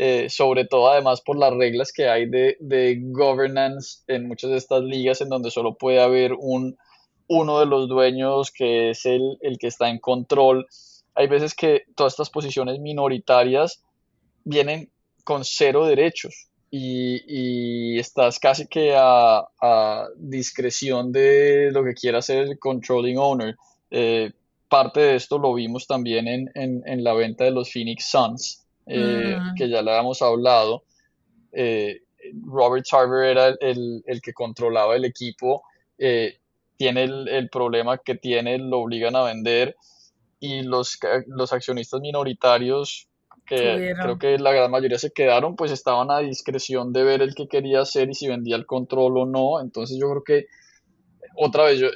Eh, 0.00 0.30
sobre 0.30 0.64
todo 0.64 0.92
además 0.92 1.20
por 1.20 1.36
las 1.36 1.52
reglas 1.52 1.92
que 1.92 2.08
hay 2.08 2.26
de, 2.26 2.56
de, 2.60 3.00
governance 3.00 4.04
en 4.06 4.28
muchas 4.28 4.50
de 4.50 4.56
estas 4.56 4.84
ligas 4.84 5.20
en 5.20 5.28
donde 5.28 5.50
solo 5.50 5.74
puede 5.74 6.00
haber 6.00 6.34
un, 6.34 6.78
uno 7.26 7.58
de 7.58 7.66
los 7.66 7.88
dueños 7.88 8.52
que 8.52 8.90
es 8.90 9.04
el, 9.06 9.38
el 9.40 9.58
que 9.58 9.66
está 9.66 9.88
en 9.88 9.98
control. 9.98 10.68
Hay 11.16 11.26
veces 11.26 11.52
que 11.52 11.82
todas 11.96 12.12
estas 12.12 12.30
posiciones 12.30 12.78
minoritarias 12.78 13.82
vienen 14.44 14.88
con 15.24 15.44
cero 15.44 15.84
derechos 15.84 16.46
y, 16.70 17.96
y 17.96 17.98
estás 17.98 18.38
casi 18.38 18.68
que 18.68 18.94
a, 18.96 19.48
a, 19.60 20.06
discreción 20.16 21.10
de 21.10 21.72
lo 21.72 21.82
que 21.82 21.94
quiera 21.94 22.18
hacer 22.18 22.46
el 22.46 22.58
controlling 22.60 23.18
owner. 23.18 23.56
Eh, 23.90 24.30
parte 24.68 25.00
de 25.00 25.16
esto 25.16 25.38
lo 25.38 25.54
vimos 25.54 25.88
también 25.88 26.28
en, 26.28 26.52
en, 26.54 26.84
en 26.86 27.02
la 27.02 27.14
venta 27.14 27.42
de 27.42 27.50
los 27.50 27.72
Phoenix 27.72 28.08
Suns 28.08 28.64
eh, 28.88 29.38
que 29.56 29.68
ya 29.68 29.82
le 29.82 29.90
habíamos 29.90 30.22
hablado. 30.22 30.84
Eh, 31.52 32.02
Robert 32.44 32.84
Sarver 32.84 33.24
era 33.24 33.48
el, 33.60 34.02
el, 34.06 34.20
que 34.20 34.32
controlaba 34.32 34.96
el 34.96 35.04
equipo, 35.04 35.62
eh, 35.98 36.38
tiene 36.76 37.04
el, 37.04 37.28
el, 37.28 37.48
problema 37.48 37.98
que 37.98 38.14
tiene, 38.14 38.58
lo 38.58 38.80
obligan 38.80 39.16
a 39.16 39.24
vender 39.24 39.76
y 40.40 40.62
los, 40.62 40.98
los 41.26 41.52
accionistas 41.52 42.00
minoritarios, 42.00 43.08
que 43.46 43.94
creo 43.98 44.18
que 44.18 44.38
la 44.38 44.52
gran 44.52 44.70
mayoría 44.70 44.98
se 44.98 45.10
quedaron, 45.10 45.56
pues 45.56 45.72
estaban 45.72 46.10
a 46.10 46.18
discreción 46.18 46.92
de 46.92 47.02
ver 47.02 47.22
el 47.22 47.34
que 47.34 47.48
quería 47.48 47.80
hacer 47.80 48.10
y 48.10 48.14
si 48.14 48.28
vendía 48.28 48.56
el 48.56 48.66
control 48.66 49.16
o 49.16 49.26
no. 49.26 49.60
Entonces 49.60 49.96
yo 49.98 50.08
creo 50.10 50.22
que, 50.22 50.46
otra 51.34 51.64
vez, 51.64 51.78
yo 51.78 51.88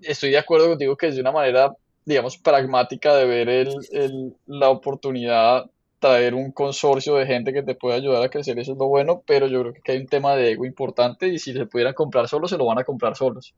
estoy 0.00 0.30
de 0.30 0.38
acuerdo 0.38 0.68
contigo 0.68 0.96
que 0.96 1.08
es 1.08 1.16
de 1.16 1.20
una 1.20 1.32
manera, 1.32 1.74
digamos, 2.06 2.38
pragmática 2.38 3.14
de 3.14 3.26
ver 3.26 3.48
el, 3.50 3.74
el, 3.92 4.34
la 4.46 4.70
oportunidad 4.70 5.70
traer 6.00 6.34
un 6.34 6.50
consorcio 6.50 7.14
de 7.14 7.26
gente 7.26 7.52
que 7.52 7.62
te 7.62 7.74
pueda 7.74 7.96
ayudar 7.96 8.22
a 8.22 8.30
crecer, 8.30 8.58
eso 8.58 8.72
es 8.72 8.78
lo 8.78 8.88
bueno, 8.88 9.22
pero 9.26 9.46
yo 9.46 9.60
creo 9.60 9.74
que 9.84 9.92
hay 9.92 9.98
un 9.98 10.06
tema 10.06 10.34
de 10.34 10.52
ego 10.52 10.64
importante 10.64 11.28
y 11.28 11.38
si 11.38 11.52
se 11.52 11.66
pudieran 11.66 11.94
comprar 11.94 12.26
solos, 12.26 12.50
se 12.50 12.56
lo 12.56 12.66
van 12.66 12.78
a 12.78 12.84
comprar 12.84 13.14
solos. 13.14 13.54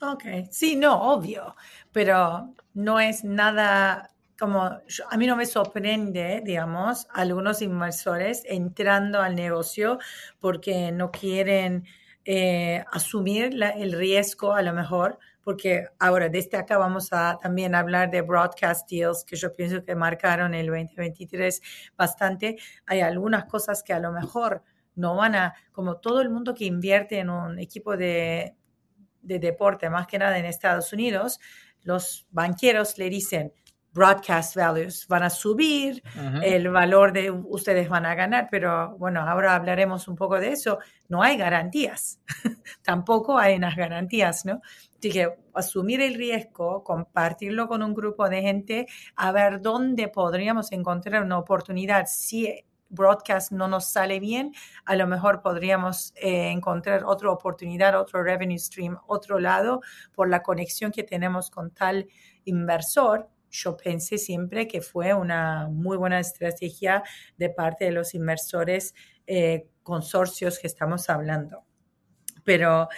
Ok, 0.00 0.24
sí, 0.50 0.76
no, 0.76 1.12
obvio, 1.12 1.54
pero 1.92 2.54
no 2.72 3.00
es 3.00 3.24
nada 3.24 4.10
como, 4.38 4.62
a 4.62 5.16
mí 5.18 5.26
no 5.26 5.36
me 5.36 5.44
sorprende, 5.44 6.40
digamos, 6.42 7.06
algunos 7.12 7.60
inversores 7.60 8.42
entrando 8.46 9.20
al 9.20 9.34
negocio 9.34 9.98
porque 10.38 10.92
no 10.92 11.10
quieren 11.10 11.84
eh, 12.24 12.82
asumir 12.90 13.52
el 13.76 13.92
riesgo 13.92 14.54
a 14.54 14.62
lo 14.62 14.72
mejor 14.72 15.18
porque 15.42 15.86
ahora 15.98 16.28
desde 16.28 16.56
acá 16.56 16.78
vamos 16.78 17.12
a 17.12 17.38
también 17.40 17.74
hablar 17.74 18.10
de 18.10 18.22
broadcast 18.22 18.88
deals 18.90 19.24
que 19.24 19.36
yo 19.36 19.54
pienso 19.54 19.84
que 19.84 19.94
marcaron 19.94 20.54
el 20.54 20.66
2023 20.66 21.60
bastante. 21.96 22.56
Hay 22.86 23.00
algunas 23.00 23.44
cosas 23.46 23.82
que 23.82 23.92
a 23.92 23.98
lo 23.98 24.12
mejor 24.12 24.62
no 24.94 25.16
van 25.16 25.34
a, 25.34 25.54
como 25.72 25.98
todo 25.98 26.20
el 26.20 26.30
mundo 26.30 26.54
que 26.54 26.64
invierte 26.64 27.18
en 27.18 27.30
un 27.30 27.58
equipo 27.58 27.96
de, 27.96 28.54
de 29.22 29.38
deporte, 29.38 29.88
más 29.88 30.06
que 30.06 30.18
nada 30.18 30.38
en 30.38 30.44
Estados 30.44 30.92
Unidos, 30.92 31.40
los 31.82 32.26
banqueros 32.30 32.98
le 32.98 33.08
dicen, 33.08 33.52
broadcast 33.92 34.54
values 34.56 35.06
van 35.08 35.24
a 35.24 35.30
subir, 35.30 36.02
el 36.42 36.68
valor 36.68 37.12
de 37.12 37.30
ustedes 37.30 37.88
van 37.88 38.06
a 38.06 38.14
ganar, 38.14 38.48
pero 38.50 38.96
bueno, 38.98 39.20
ahora 39.20 39.54
hablaremos 39.54 40.06
un 40.08 40.16
poco 40.16 40.38
de 40.38 40.52
eso. 40.52 40.78
No 41.08 41.22
hay 41.22 41.36
garantías, 41.36 42.20
tampoco 42.82 43.38
hay 43.38 43.56
unas 43.56 43.76
garantías, 43.76 44.44
¿no? 44.44 44.60
Así 44.98 45.10
que 45.10 45.34
asumir 45.54 46.00
el 46.00 46.14
riesgo, 46.14 46.84
compartirlo 46.84 47.68
con 47.68 47.82
un 47.82 47.94
grupo 47.94 48.28
de 48.28 48.42
gente, 48.42 48.86
a 49.16 49.32
ver 49.32 49.60
dónde 49.60 50.08
podríamos 50.08 50.72
encontrar 50.72 51.22
una 51.22 51.38
oportunidad. 51.38 52.06
Si 52.06 52.64
broadcast 52.90 53.52
no 53.52 53.66
nos 53.68 53.90
sale 53.90 54.20
bien, 54.20 54.52
a 54.84 54.96
lo 54.96 55.06
mejor 55.06 55.40
podríamos 55.40 56.12
eh, 56.16 56.50
encontrar 56.50 57.04
otra 57.04 57.30
oportunidad, 57.30 57.98
otro 57.98 58.22
revenue 58.22 58.58
stream, 58.58 58.98
otro 59.06 59.38
lado 59.38 59.80
por 60.12 60.28
la 60.28 60.42
conexión 60.42 60.92
que 60.92 61.04
tenemos 61.04 61.50
con 61.50 61.70
tal 61.70 62.06
inversor. 62.44 63.28
Yo 63.50 63.76
pensé 63.76 64.16
siempre 64.16 64.68
que 64.68 64.80
fue 64.80 65.12
una 65.12 65.68
muy 65.68 65.96
buena 65.96 66.20
estrategia 66.20 67.02
de 67.36 67.50
parte 67.50 67.86
de 67.86 67.90
los 67.90 68.14
inversores 68.14 68.94
eh, 69.26 69.66
consorcios 69.82 70.58
que 70.58 70.68
estamos 70.68 71.10
hablando. 71.10 71.64
Pero 72.44 72.88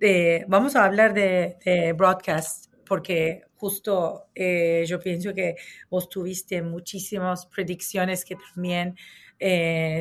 eh, 0.00 0.44
vamos 0.46 0.76
a 0.76 0.84
hablar 0.84 1.14
de, 1.14 1.56
de 1.64 1.92
broadcast 1.94 2.66
porque 2.86 3.42
justo 3.56 4.26
eh, 4.34 4.84
yo 4.86 5.00
pienso 5.00 5.32
que 5.32 5.56
vos 5.88 6.08
tuviste 6.08 6.60
muchísimas 6.60 7.46
predicciones 7.46 8.24
que 8.24 8.36
también 8.36 8.96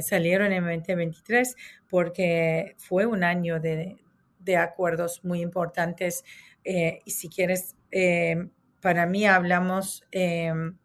salieron 0.03 0.53
en 0.53 0.63
2023 0.63 1.55
porque 1.89 2.75
fue 2.77 3.05
un 3.05 3.25
año 3.25 3.59
de, 3.59 3.97
acuerdos 4.57 5.21
muy 5.25 5.41
importantes 5.41 6.23
y 6.63 7.11
si 7.11 7.27
quieres, 7.27 7.75
para 8.83 9.07
mí 9.07 9.25
hablamos, 9.25 10.03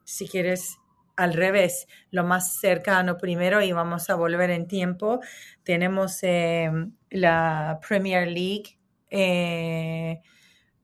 si 0.04 0.28
quieres, 0.28 0.78
al 1.16 1.34
revés, 1.34 1.86
lo 2.10 2.24
más 2.24 2.60
cercano 2.60 3.18
primero 3.18 3.60
y 3.60 3.72
vamos 3.72 4.08
a 4.08 4.14
volver 4.14 4.50
en 4.50 4.66
tiempo. 4.66 5.20
Tenemos 5.64 6.20
la 7.10 7.80
Premier 7.86 8.28
League 8.28 8.78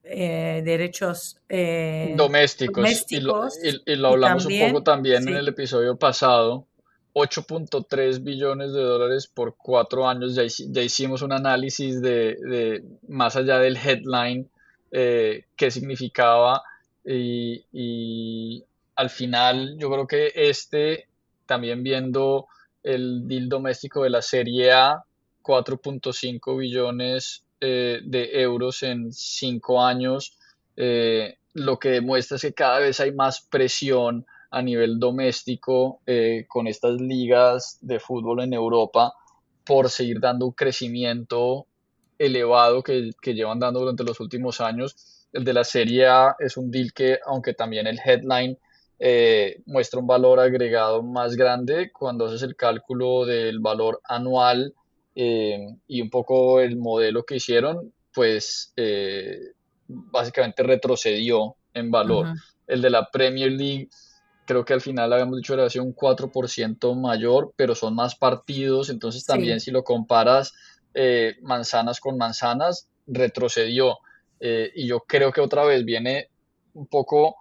eh, 0.06 0.60
derechos 0.62 1.38
eh, 1.48 2.12
domésticos. 2.14 3.08
Y 3.10 3.20
lo, 3.96 4.08
hablamos 4.08 4.44
un 4.44 4.60
poco 4.68 4.82
también 4.82 5.26
en 5.26 5.36
el 5.36 5.48
episodio 5.48 5.96
pasado. 5.96 6.66
8.3 7.14 8.22
billones 8.22 8.72
de 8.72 8.82
dólares 8.82 9.28
por 9.28 9.56
cuatro 9.56 10.06
años. 10.06 10.34
Ya, 10.34 10.82
hicimos 10.82 11.22
un 11.22 11.32
análisis 11.32 12.02
de, 12.02 12.84
más 13.08 13.36
allá 13.36 13.58
del 13.58 13.76
headline, 13.76 14.50
eh, 14.90 15.44
qué 15.56 15.70
significaba. 15.70 16.62
Y, 17.04 18.64
al 18.96 19.10
final, 19.10 19.76
yo 19.78 19.90
creo 19.90 20.06
que 20.06 20.32
este, 20.34 21.08
también 21.46 21.82
viendo 21.82 22.46
el 22.82 23.26
deal 23.26 23.48
doméstico 23.48 24.02
de 24.04 24.10
la 24.10 24.22
Serie 24.22 24.72
A, 24.72 25.04
4.5 25.42 26.58
billones 26.58 27.44
eh, 27.60 28.00
de 28.04 28.40
euros 28.40 28.82
en 28.82 29.12
cinco 29.12 29.82
años, 29.82 30.38
eh, 30.76 31.36
lo 31.54 31.78
que 31.78 31.90
demuestra 31.90 32.36
es 32.36 32.42
que 32.42 32.52
cada 32.52 32.78
vez 32.80 33.00
hay 33.00 33.12
más 33.12 33.40
presión 33.40 34.26
a 34.50 34.62
nivel 34.62 35.00
doméstico 35.00 36.00
eh, 36.06 36.46
con 36.48 36.68
estas 36.68 37.00
ligas 37.00 37.78
de 37.80 37.98
fútbol 37.98 38.40
en 38.40 38.52
Europa 38.52 39.12
por 39.64 39.90
seguir 39.90 40.20
dando 40.20 40.46
un 40.46 40.52
crecimiento 40.52 41.66
elevado 42.18 42.82
que, 42.82 43.10
llevan 43.24 43.58
dando 43.58 43.80
durante 43.80 44.04
los 44.04 44.20
últimos 44.20 44.60
años. 44.60 45.23
El 45.34 45.44
de 45.44 45.52
la 45.52 45.64
Serie 45.64 46.06
A 46.06 46.34
es 46.38 46.56
un 46.56 46.70
deal 46.70 46.92
que, 46.94 47.18
aunque 47.26 47.52
también 47.52 47.86
el 47.86 48.00
headline 48.02 48.58
muestra 49.66 50.00
un 50.00 50.06
valor 50.06 50.40
agregado 50.40 51.02
más 51.02 51.36
grande, 51.36 51.90
cuando 51.92 52.26
haces 52.26 52.42
el 52.42 52.56
cálculo 52.56 53.26
del 53.26 53.60
valor 53.60 54.00
anual 54.04 54.72
eh, 55.14 55.76
y 55.86 56.00
un 56.00 56.10
poco 56.10 56.60
el 56.60 56.76
modelo 56.76 57.24
que 57.24 57.36
hicieron, 57.36 57.92
pues 58.12 58.72
eh, 58.76 59.38
básicamente 59.86 60.62
retrocedió 60.62 61.56
en 61.72 61.90
valor. 61.90 62.28
El 62.66 62.82
de 62.82 62.90
la 62.90 63.08
Premier 63.10 63.52
League, 63.52 63.88
creo 64.46 64.64
que 64.64 64.72
al 64.72 64.80
final 64.80 65.12
habíamos 65.12 65.36
dicho 65.36 65.54
que 65.54 65.62
era 65.62 65.82
un 65.82 65.94
4% 65.94 66.94
mayor, 67.00 67.52
pero 67.56 67.74
son 67.74 67.94
más 67.94 68.16
partidos, 68.16 68.90
entonces 68.90 69.24
también 69.24 69.60
si 69.60 69.70
lo 69.70 69.84
comparas 69.84 70.52
eh, 70.94 71.36
manzanas 71.42 72.00
con 72.00 72.16
manzanas, 72.16 72.88
retrocedió. 73.06 73.98
Y 74.40 74.86
yo 74.86 75.00
creo 75.00 75.32
que 75.32 75.40
otra 75.40 75.64
vez 75.64 75.84
viene 75.84 76.28
un 76.74 76.86
poco 76.86 77.36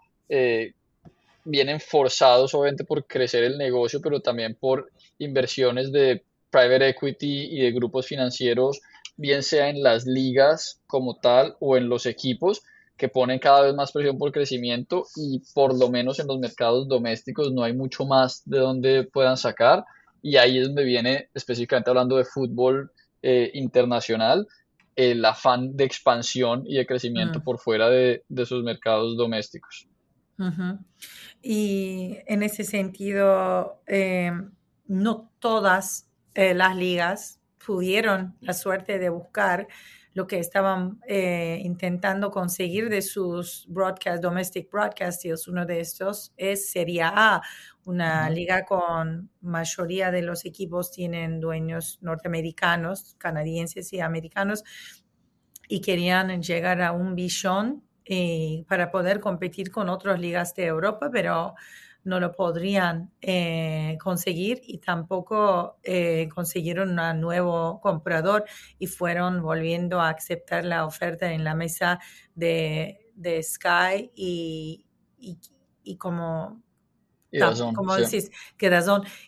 vienen 1.46 1.80
forzados 1.80 2.54
obviamente 2.54 2.84
por 2.84 3.06
crecer 3.06 3.44
el 3.44 3.58
negocio, 3.58 4.02
pero 4.02 4.22
también 4.22 4.56
por 4.56 4.92
inversiones 5.20 5.92
de 5.92 6.24
private 6.50 6.90
equity 6.90 7.50
y 7.52 7.62
de 7.62 7.72
grupos 7.72 8.08
financieros, 8.08 8.82
bien 9.18 9.44
sea 9.44 9.70
en 9.70 9.84
las 9.84 10.06
ligas 10.06 10.82
como 10.88 11.18
tal 11.18 11.56
o 11.60 11.78
en 11.78 11.90
los 11.90 12.06
equipos 12.06 12.64
que 12.98 13.10
ponen 13.10 13.40
cada 13.40 13.62
vez 13.62 13.74
más 13.74 13.92
presión 13.92 14.18
por 14.18 14.32
crecimiento 14.32 15.06
y 15.16 15.42
por 15.54 15.78
lo 15.78 15.90
menos 15.90 16.20
en 16.20 16.28
los 16.28 16.40
mercados 16.40 16.88
domésticos 16.88 17.52
no 17.52 17.64
hay 17.64 17.74
mucho 17.74 18.06
más 18.06 18.44
de 18.46 18.60
donde 18.60 19.04
puedan 19.04 19.36
sacar. 19.36 19.84
Y 20.22 20.38
ahí 20.38 20.60
es 20.60 20.68
donde 20.68 20.84
viene 20.84 21.28
específicamente 21.34 21.90
hablando 21.90 22.18
de 22.18 22.24
fútbol 22.24 22.92
eh, 23.22 23.52
internacional 23.56 24.48
el 24.96 25.24
afán 25.26 25.76
de 25.76 25.84
expansión 25.84 26.64
y 26.66 26.76
de 26.76 26.86
crecimiento 26.86 27.40
mm. 27.40 27.44
por 27.44 27.60
fuera 27.60 27.90
de, 27.90 28.24
sus 28.46 28.64
mercados 28.64 29.18
domésticos. 29.18 29.88
Y 31.42 32.18
en 32.26 32.44
ese 32.44 32.64
sentido, 32.64 33.82
eh, 33.88 34.32
no 34.88 35.32
todas 35.40 36.10
eh, 36.34 36.54
las 36.54 36.76
ligas 36.76 37.40
pudieron 37.64 38.36
la 38.42 38.54
suerte 38.54 39.00
de 39.00 39.10
buscar 39.10 39.68
lo 40.14 40.28
que 40.28 40.38
estaban 40.38 41.00
eh, 41.08 41.60
intentando 41.64 42.30
conseguir 42.30 42.90
de 42.90 43.02
sus 43.02 43.66
broadcast, 43.68 44.22
domestic 44.22 44.70
broadcast 44.72 45.24
deals. 45.24 45.48
Uno 45.48 45.66
de 45.66 45.80
estos 45.80 46.34
es 46.38 46.70
Serie 46.70 47.04
A, 47.04 47.42
una 47.86 48.30
liga 48.30 48.66
con 48.66 49.30
mayoría 49.42 50.12
de 50.12 50.22
los 50.22 50.46
equipos 50.46 50.92
tienen 50.92 51.40
dueños 51.40 52.00
norteamericanos, 52.02 53.16
canadienses 53.18 53.92
y 53.94 54.00
americanos, 54.00 54.64
y 55.68 55.82
querían 55.82 56.42
llegar 56.42 56.82
a 56.82 56.92
un 56.92 57.16
billón 57.16 57.84
eh, 58.06 58.66
para 58.68 58.92
poder 58.92 59.20
competir 59.20 59.72
con 59.72 59.90
otras 59.90 60.20
ligas 60.20 60.54
de 60.56 60.66
Europa, 60.66 61.10
pero 61.12 61.56
no 62.04 62.20
lo 62.20 62.34
podrían 62.34 63.12
eh, 63.22 63.98
conseguir 64.02 64.62
y 64.66 64.80
tampoco 64.80 65.78
eh, 65.84 66.28
consiguieron 66.34 67.00
un 67.00 67.22
nuevo 67.22 67.80
comprador 67.82 68.46
y 68.78 68.88
fueron 68.88 69.42
volviendo 69.42 70.02
a 70.02 70.10
aceptar 70.10 70.66
la 70.66 70.86
oferta 70.86 71.32
en 71.32 71.44
la 71.44 71.56
mesa 71.56 72.00
de, 72.36 73.00
Sky 73.42 74.12
y, 74.16 74.86
y, 75.84 75.98
como 75.98 76.63
como 77.76 77.96
decís, 77.96 78.32
que 78.58 78.72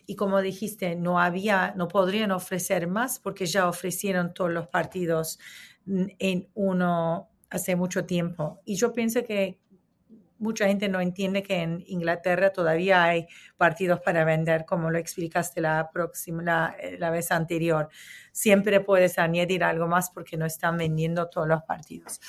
Y 0.06 0.16
como 0.16 0.40
dijiste, 0.40 0.96
no 0.96 1.20
había, 1.20 1.74
no 1.76 1.88
podrían 1.88 2.30
ofrecer 2.30 2.86
más 2.86 3.18
porque 3.18 3.46
ya 3.46 3.68
ofrecieron 3.68 4.34
todos 4.34 4.50
los 4.50 4.68
partidos 4.68 5.38
en 5.86 6.48
uno 6.54 7.30
hace 7.50 7.76
mucho 7.76 8.04
tiempo. 8.04 8.60
Y 8.64 8.76
yo 8.76 8.92
pienso 8.92 9.24
que 9.24 9.60
mucha 10.38 10.66
gente 10.66 10.88
no 10.88 11.00
entiende 11.00 11.42
que 11.42 11.62
en 11.62 11.82
Inglaterra 11.86 12.52
todavía 12.52 13.04
hay 13.04 13.26
partidos 13.56 14.00
para 14.00 14.24
vender, 14.24 14.64
como 14.66 14.90
lo 14.90 14.98
explicaste 14.98 15.60
la, 15.60 15.90
próxima, 15.92 16.42
la, 16.42 16.76
eh, 16.78 17.10
vez 17.10 17.30
anterior. 17.30 17.88
Siempre 18.32 18.80
puedes 18.80 19.18
añadir 19.18 19.64
algo 19.64 19.86
más 19.86 20.10
porque 20.10 20.36
no 20.36 20.46
están 20.46 20.76
vendiendo 20.76 21.28
todos 21.28 21.48
los 21.48 21.62
partidos. 21.62 22.20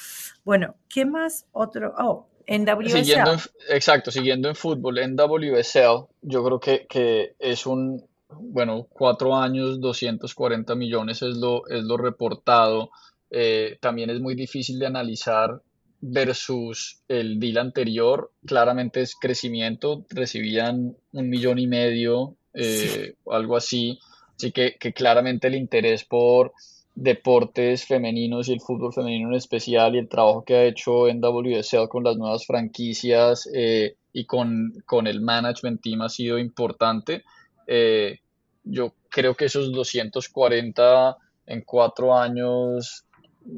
Bueno, 0.43 0.75
¿qué 0.87 1.05
más 1.05 1.47
otro? 1.51 1.93
Oh, 1.97 2.29
en 2.47 2.65
WSL. 2.65 3.49
exacto, 3.69 4.09
siguiendo 4.09 4.47
en 4.47 4.55
fútbol, 4.55 4.97
en 4.99 5.15
WSL, 5.15 6.07
yo 6.21 6.43
creo 6.43 6.59
que, 6.59 6.87
que 6.89 7.35
es 7.37 7.65
un, 7.65 8.03
bueno, 8.29 8.87
cuatro 8.89 9.35
años, 9.35 9.79
240 9.79 10.73
millones 10.75 11.21
es 11.21 11.35
lo, 11.35 11.67
es 11.67 11.83
lo 11.83 11.97
reportado. 11.97 12.89
Eh, 13.29 13.77
también 13.81 14.09
es 14.09 14.21
muy 14.21 14.35
difícil 14.35 14.79
de 14.79 14.87
analizar 14.87 15.61
versus 15.99 17.01
el 17.07 17.39
deal 17.39 17.57
anterior, 17.57 18.31
claramente 18.45 19.01
es 19.01 19.15
crecimiento, 19.15 20.05
recibían 20.09 20.95
un 21.11 21.29
millón 21.29 21.59
y 21.59 21.67
medio, 21.67 22.37
eh, 22.53 23.15
algo 23.29 23.57
así, 23.57 23.99
así 24.35 24.51
que, 24.51 24.77
claramente 24.93 25.47
el 25.47 25.55
interés 25.55 26.03
por 26.03 26.53
deportes 26.97 27.85
femeninos 27.85 28.49
y 28.49 28.53
el 28.53 28.59
fútbol 28.59 28.91
femenino 28.91 29.29
en 29.29 29.35
especial 29.35 29.93
y 29.93 29.99
el 29.99 30.09
trabajo 30.09 30.43
que 30.43 30.55
ha 30.55 30.63
hecho 30.63 31.07
en 31.07 31.21
WSL 31.21 31.87
con 31.89 32.03
las 32.03 32.17
nuevas 32.17 32.47
franquicias 32.47 33.47
eh, 33.53 33.95
y 34.13 34.25
con, 34.25 34.73
el 35.05 35.21
management 35.21 35.79
team 35.79 36.01
ha 36.01 36.09
sido 36.09 36.39
importante. 36.39 37.23
Eh, 37.67 38.17
yo 38.63 38.95
creo 39.09 39.35
que 39.35 39.45
esos 39.45 39.71
240 39.71 41.17
en 41.45 41.61
cuatro 41.61 42.17
años 42.17 43.05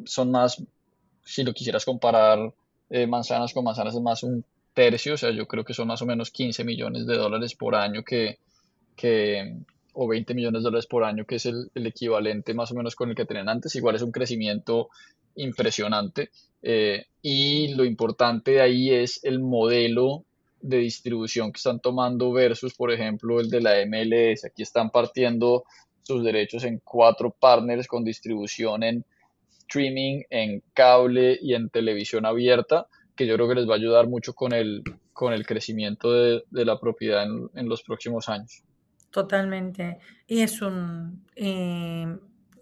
son 0.03 0.31
más 0.31 0.61
si 1.23 1.43
lo 1.43 1.53
quisieras 1.53 1.85
comparar 1.85 2.53
eh, 2.89 3.07
manzanas 3.07 3.53
con 3.53 3.63
manzanas 3.63 3.95
es 3.95 4.01
más 4.01 4.21
un 4.21 4.43
tercio, 4.73 5.13
o 5.13 5.17
sea, 5.17 5.31
yo 5.31 5.47
creo 5.47 5.63
que 5.63 5.73
son 5.73 5.87
más 5.87 6.01
o 6.01 6.05
menos 6.05 6.29
15 6.29 6.65
millones 6.65 7.07
de 7.07 7.15
dólares 7.15 7.55
por 7.55 7.75
año 7.75 8.03
que, 8.03 8.37
que 8.97 9.55
o 9.93 10.07
20 10.07 10.33
millones 10.33 10.61
de 10.61 10.65
dólares 10.65 10.87
por 10.87 11.03
año, 11.03 11.25
que 11.25 11.35
es 11.35 11.45
el, 11.45 11.69
equivalente 11.75 12.53
más 12.53 12.71
o 12.71 12.75
menos 12.75 12.95
con 12.95 13.09
el 13.09 13.15
que 13.15 13.25
tenían 13.25 13.49
antes, 13.49 13.75
igual 13.75 13.95
es 13.95 14.01
un 14.01 14.11
crecimiento 14.11 14.89
impresionante. 15.35 16.29
Eh, 16.61 17.05
y 17.21 17.73
lo 17.75 17.85
importante 17.85 18.61
ahí 18.61 18.91
es 18.91 19.23
el 19.23 19.39
modelo 19.39 20.23
de 20.61 20.77
distribución 20.77 21.51
que 21.51 21.57
están 21.57 21.79
tomando 21.79 22.31
versus, 22.31 22.73
por 22.73 22.91
ejemplo, 22.91 23.39
el 23.39 23.49
de 23.49 23.61
la 23.61 23.75
MLS. 23.85 24.45
Aquí 24.45 24.63
están 24.63 24.89
partiendo 24.89 25.63
sus 26.03 26.23
derechos 26.23 26.63
en 26.63 26.81
cuatro 26.83 27.31
partners 27.31 27.87
con 27.87 28.03
distribución 28.03 28.83
en 28.83 29.05
streaming, 29.69 30.23
en 30.29 30.63
cable 30.73 31.37
y 31.41 31.53
en 31.53 31.69
televisión 31.69 32.25
abierta, 32.25 32.87
que 33.15 33.27
yo 33.27 33.35
creo 33.35 33.47
que 33.47 33.55
les 33.55 33.69
va 33.69 33.73
a 33.73 33.77
ayudar 33.77 34.07
mucho 34.07 34.33
con 34.33 34.53
el, 34.53 34.81
con 35.13 35.33
el 35.33 35.45
crecimiento 35.45 36.11
de, 36.11 36.43
la 36.51 36.79
propiedad 36.79 37.23
en, 37.53 37.69
los 37.69 37.83
próximos 37.83 38.27
años. 38.29 38.63
Totalmente. 39.11 39.99
Y 40.27 40.41
es 40.41 40.61
un... 40.61 41.25
Eh, 41.35 42.05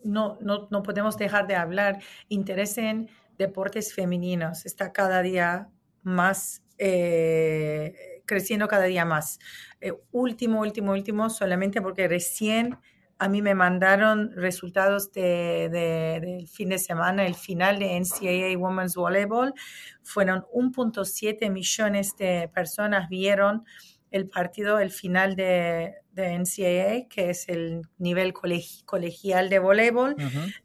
no, 0.03 0.37
no, 0.41 0.67
no 0.71 0.83
podemos 0.83 1.17
dejar 1.17 1.47
de 1.47 1.55
hablar. 1.55 1.99
Interés 2.29 2.77
en 2.77 3.09
deportes 3.37 3.93
femeninos. 3.93 4.65
Está 4.65 4.93
cada 4.93 5.21
día 5.21 5.69
más 6.03 6.63
eh, 6.77 8.21
creciendo 8.25 8.67
cada 8.67 8.85
día 8.85 9.05
más. 9.05 9.39
Eh, 9.81 9.93
último, 10.11 10.61
último, 10.61 10.91
último, 10.91 11.29
solamente 11.29 11.81
porque 11.81 12.07
recién 12.07 12.77
a 13.19 13.29
mí 13.29 13.41
me 13.41 13.55
mandaron 13.55 14.31
resultados 14.35 15.11
de, 15.11 15.69
del 15.71 16.47
fin 16.47 16.69
de 16.69 16.77
semana, 16.77 17.25
el 17.25 17.33
final 17.33 17.79
de 17.79 17.99
NCAA 17.99 18.55
Women's 18.59 18.95
Volleyball. 18.95 19.53
Fueron 20.03 20.45
1.7 20.53 21.49
millones 21.49 22.15
de 22.15 22.49
personas 22.53 23.09
vieron 23.09 23.65
el 24.11 24.27
partido, 24.27 24.79
el 24.79 24.91
final 24.91 25.35
de, 25.35 25.95
de 26.11 26.37
NCAA, 26.37 27.07
que 27.09 27.29
es 27.29 27.49
el 27.49 27.81
nivel 27.97 28.33
colegial 28.33 29.49
de 29.49 29.59
voleibol, 29.59 30.15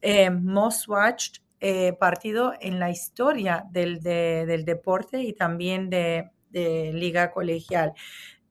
eh, 0.01 0.31
most 0.31 0.89
watched 0.89 1.43
eh, 1.61 1.93
partido 1.93 2.55
en 2.61 2.81
la 2.81 2.91
historia 2.91 3.65
del, 3.71 4.01
del 4.01 4.65
deporte 4.65 5.23
y 5.23 5.33
también 5.33 5.91
de, 5.91 6.31
de 6.51 6.93
liga 6.93 7.31
colegial. 7.31 7.93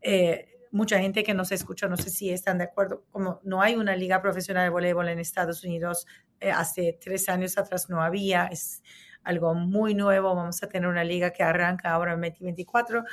Eh, 0.01 0.47
mucha 0.71 0.99
gente 0.99 1.23
que 1.23 1.33
nos 1.33 1.51
escucha, 1.51 1.87
no 1.87 1.97
sé 1.97 2.09
si 2.09 2.29
están 2.29 2.57
de 2.57 2.65
acuerdo, 2.65 3.03
como 3.11 3.39
no 3.43 3.61
hay 3.61 3.75
una 3.75 3.95
liga 3.95 4.21
profesional 4.21 4.63
de 4.63 4.69
voleibol 4.69 5.09
en 5.09 5.19
Estados 5.19 5.63
Unidos, 5.63 6.07
eh, 6.39 6.51
hace 6.51 6.97
tres 6.99 7.29
años 7.29 7.57
atrás 7.57 7.89
no 7.89 8.01
había, 8.01 8.45
es 8.45 8.81
algo 9.23 9.53
muy 9.53 9.93
nuevo, 9.93 10.33
vamos 10.33 10.63
a 10.63 10.69
tener 10.69 10.89
una 10.89 11.03
liga 11.03 11.31
que 11.31 11.43
arranca 11.43 11.91
ahora 11.91 12.13
en 12.13 12.21
2024. 12.21 13.03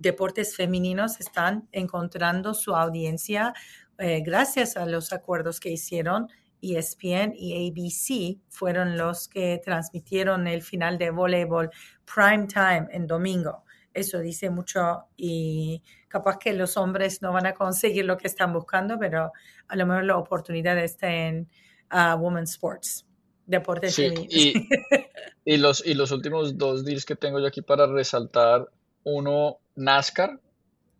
Deportes 0.00 0.56
femeninos 0.56 1.20
están 1.20 1.68
encontrando 1.70 2.54
su 2.54 2.74
audiencia 2.74 3.54
eh, 4.02 4.22
gracias 4.24 4.78
a 4.78 4.86
los 4.86 5.12
acuerdos 5.12 5.60
que 5.60 5.70
hicieron 5.70 6.28
ESPN 6.62 7.34
y 7.36 7.68
ABC 7.68 8.40
fueron 8.48 8.96
los 8.96 9.28
que 9.28 9.60
transmitieron 9.62 10.46
el 10.46 10.62
final 10.62 10.96
de 10.96 11.10
voleibol 11.10 11.70
prime 12.12 12.46
time 12.46 12.88
en 12.92 13.06
domingo. 13.06 13.64
Eso 13.92 14.20
dice 14.20 14.48
mucho 14.48 15.04
y 15.18 15.82
capaz 16.08 16.38
que 16.38 16.54
los 16.54 16.78
hombres 16.78 17.20
no 17.20 17.32
van 17.34 17.44
a 17.44 17.52
conseguir 17.52 18.06
lo 18.06 18.16
que 18.16 18.28
están 18.28 18.54
buscando, 18.54 18.98
pero 18.98 19.32
a 19.68 19.76
lo 19.76 19.86
mejor 19.86 20.04
la 20.04 20.16
oportunidad 20.16 20.78
está 20.78 21.12
en 21.12 21.50
uh, 21.92 22.16
Women's 22.18 22.52
Sports, 22.52 23.06
deportes 23.44 23.94
sí, 23.94 24.14
y, 25.44 25.56
los, 25.58 25.84
y 25.84 25.92
los 25.92 26.10
últimos 26.10 26.56
dos 26.56 26.86
deals 26.86 27.04
que 27.04 27.16
tengo 27.16 27.38
yo 27.38 27.48
aquí 27.48 27.60
para 27.60 27.86
resaltar, 27.86 28.70
uno, 29.04 29.58
NASCAR, 29.76 30.38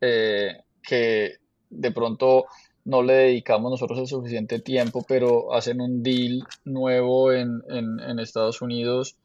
eh, 0.01 0.63
que 0.83 1.37
de 1.69 1.91
pronto 1.93 2.47
no 2.85 3.03
le 3.03 3.13
dedicamos 3.13 3.71
nosotros 3.71 3.99
el 3.99 4.07
suficiente 4.07 4.59
tiempo, 4.59 5.05
pero 5.07 5.55
hacen 5.55 5.81
un 5.81 6.03
deal 6.03 6.43
nuevo 6.65 7.33
en, 7.33 7.63
en, 7.69 8.19
Estados 8.19 8.63
Unidos 8.63 9.17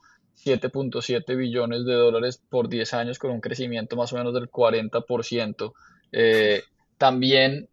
7.7 0.43 1.35
billones 1.35 1.85
de 1.85 1.93
dólares 1.93 2.41
por 2.49 2.67
10 2.67 2.93
años 2.93 3.19
con 3.19 3.31
un 3.31 3.41
crecimiento 3.41 3.95
más 3.95 4.11
o 4.13 4.17
menos 4.17 4.33
del 4.33 4.51
40%. 4.51 5.73
Eh, 6.11 6.63
también 6.97 7.69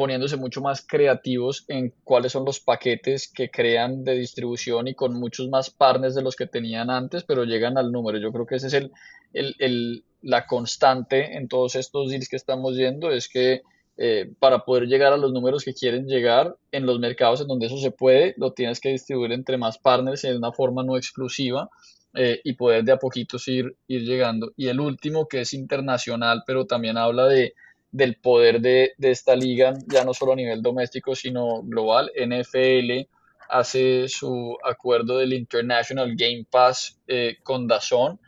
poniéndose 0.00 0.38
mucho 0.38 0.62
más 0.62 0.80
creativos 0.86 1.66
en 1.68 1.92
cuáles 2.04 2.32
son 2.32 2.46
los 2.46 2.58
paquetes 2.58 3.28
que 3.28 3.50
crean 3.50 4.02
de 4.02 4.14
distribución 4.14 4.88
y 4.88 4.94
con 4.94 5.12
muchos 5.12 5.50
más 5.50 5.68
partners 5.68 6.14
de 6.14 6.22
los 6.22 6.36
que 6.36 6.46
tenían 6.46 6.88
antes, 6.88 7.22
pero 7.22 7.44
llegan 7.44 7.76
al 7.76 7.92
número. 7.92 8.16
Yo 8.16 8.32
creo 8.32 8.46
que 8.46 8.54
ese 8.54 8.68
es 8.68 8.72
el, 8.72 8.92
el, 9.34 10.04
la 10.22 10.46
constante 10.46 11.36
en 11.36 11.48
todos 11.48 11.74
estos 11.76 12.10
deals 12.10 12.28
que 12.28 12.36
estamos 12.36 12.76
viendo, 12.76 13.10
es 13.10 13.28
que 13.28 13.62
eh, 13.96 14.32
para 14.38 14.60
poder 14.60 14.84
llegar 14.84 15.12
a 15.12 15.16
los 15.16 15.32
números 15.32 15.64
que 15.64 15.74
quieren 15.74 16.06
llegar 16.06 16.56
en 16.72 16.86
los 16.86 16.98
mercados 16.98 17.40
en 17.40 17.48
donde 17.48 17.66
eso 17.66 17.76
se 17.76 17.90
puede, 17.90 18.34
lo 18.38 18.52
tienes 18.52 18.80
que 18.80 18.90
distribuir 18.90 19.32
entre 19.32 19.58
más 19.58 19.78
partners 19.78 20.24
en 20.24 20.38
una 20.38 20.52
forma 20.52 20.82
no 20.82 20.96
exclusiva 20.96 21.68
eh, 22.14 22.40
y 22.42 22.54
poder 22.54 22.84
de 22.84 22.92
a 22.92 22.96
poquitos 22.98 23.46
ir, 23.48 23.76
ir 23.88 24.02
llegando. 24.02 24.52
Y 24.56 24.68
el 24.68 24.80
último, 24.80 25.28
que 25.28 25.42
es 25.42 25.52
internacional, 25.52 26.44
pero 26.46 26.66
también 26.66 26.96
habla 26.96 27.26
de, 27.26 27.54
del 27.92 28.16
poder 28.16 28.60
de, 28.60 28.92
de 28.96 29.10
esta 29.10 29.36
liga, 29.36 29.74
ya 29.86 30.04
no 30.04 30.14
solo 30.14 30.32
a 30.32 30.36
nivel 30.36 30.62
doméstico, 30.62 31.14
sino 31.14 31.62
global. 31.62 32.10
NFL 32.16 33.06
hace 33.50 34.08
su 34.08 34.56
acuerdo 34.64 35.18
del 35.18 35.32
International 35.32 36.14
Game 36.16 36.46
Pass 36.50 36.98
eh, 37.06 37.36
con 37.42 37.66
Dazón 37.66 38.18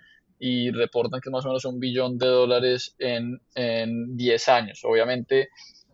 y 0.45 0.73
reportan 0.73 1.21
que 1.21 1.31
más 1.31 1.45
o 1.45 1.49
menos 1.49 1.65
un 1.67 1.79
billón 1.79 2.19
de 2.19 2.27
dólares 2.27 2.97
en, 2.99 3.41
en 3.55 4.17
10 4.17 4.49
años. 4.49 4.81
Obviamente, 4.83 5.51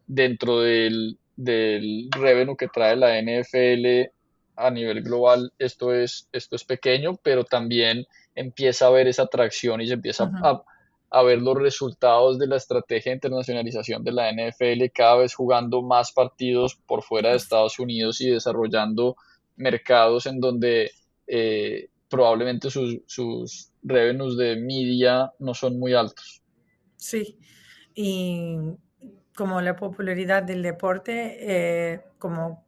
dentro 0.07 0.61
del, 0.61 1.19
del 1.37 2.09
revenue 2.13 2.57
que 2.57 2.69
trae 2.69 2.97
la 2.97 3.21
NFL 3.21 4.11
a 4.57 4.71
nivel 4.71 5.03
global, 5.03 5.53
esto 5.59 5.93
es, 5.93 6.31
esto 6.33 6.57
es 6.57 6.65
pequeño, 6.65 7.19
pero 7.23 7.45
también 7.45 8.07
empieza 8.35 8.87
a 8.87 8.89
haber 8.89 9.09
esa 9.09 9.25
atracción 9.25 9.83
y 9.83 9.87
se 9.87 9.93
empieza 9.93 10.31
a, 10.43 10.63
a, 11.11 11.23
ver 11.23 11.43
los 11.43 11.59
resultados 11.59 12.39
de 12.39 12.47
la 12.47 12.57
estrategia 12.57 13.13
de 13.13 13.17
internacionalización 13.17 14.03
de 14.03 14.13
la 14.13 14.33
NFL, 14.33 14.87
cada 14.95 15.17
vez 15.17 15.35
jugando 15.35 15.83
más 15.83 16.13
partidos 16.13 16.75
por 16.87 17.03
fuera 17.03 17.33
de 17.33 17.37
Estados 17.37 17.79
Unidos 17.79 18.23
y 18.23 18.31
desarrollando 18.31 19.15
mercados 19.57 20.25
en 20.25 20.41
donde 20.41 20.93
eh, 21.27 21.91
probablemente 22.09 22.71
sus, 22.71 23.01
sus 23.07 23.73
revenues 23.83 24.37
de 24.37 24.57
media 24.57 25.33
no 25.39 25.55
son 25.55 25.79
muy 25.79 25.95
altos. 25.95 26.43
Sí, 26.97 27.39
y 27.95 28.57
como 29.37 29.61
la 29.61 29.77
popularidad 29.77 30.43
del 30.43 30.63
deporte, 30.63 31.37
eh, 31.41 32.01
como 32.19 32.67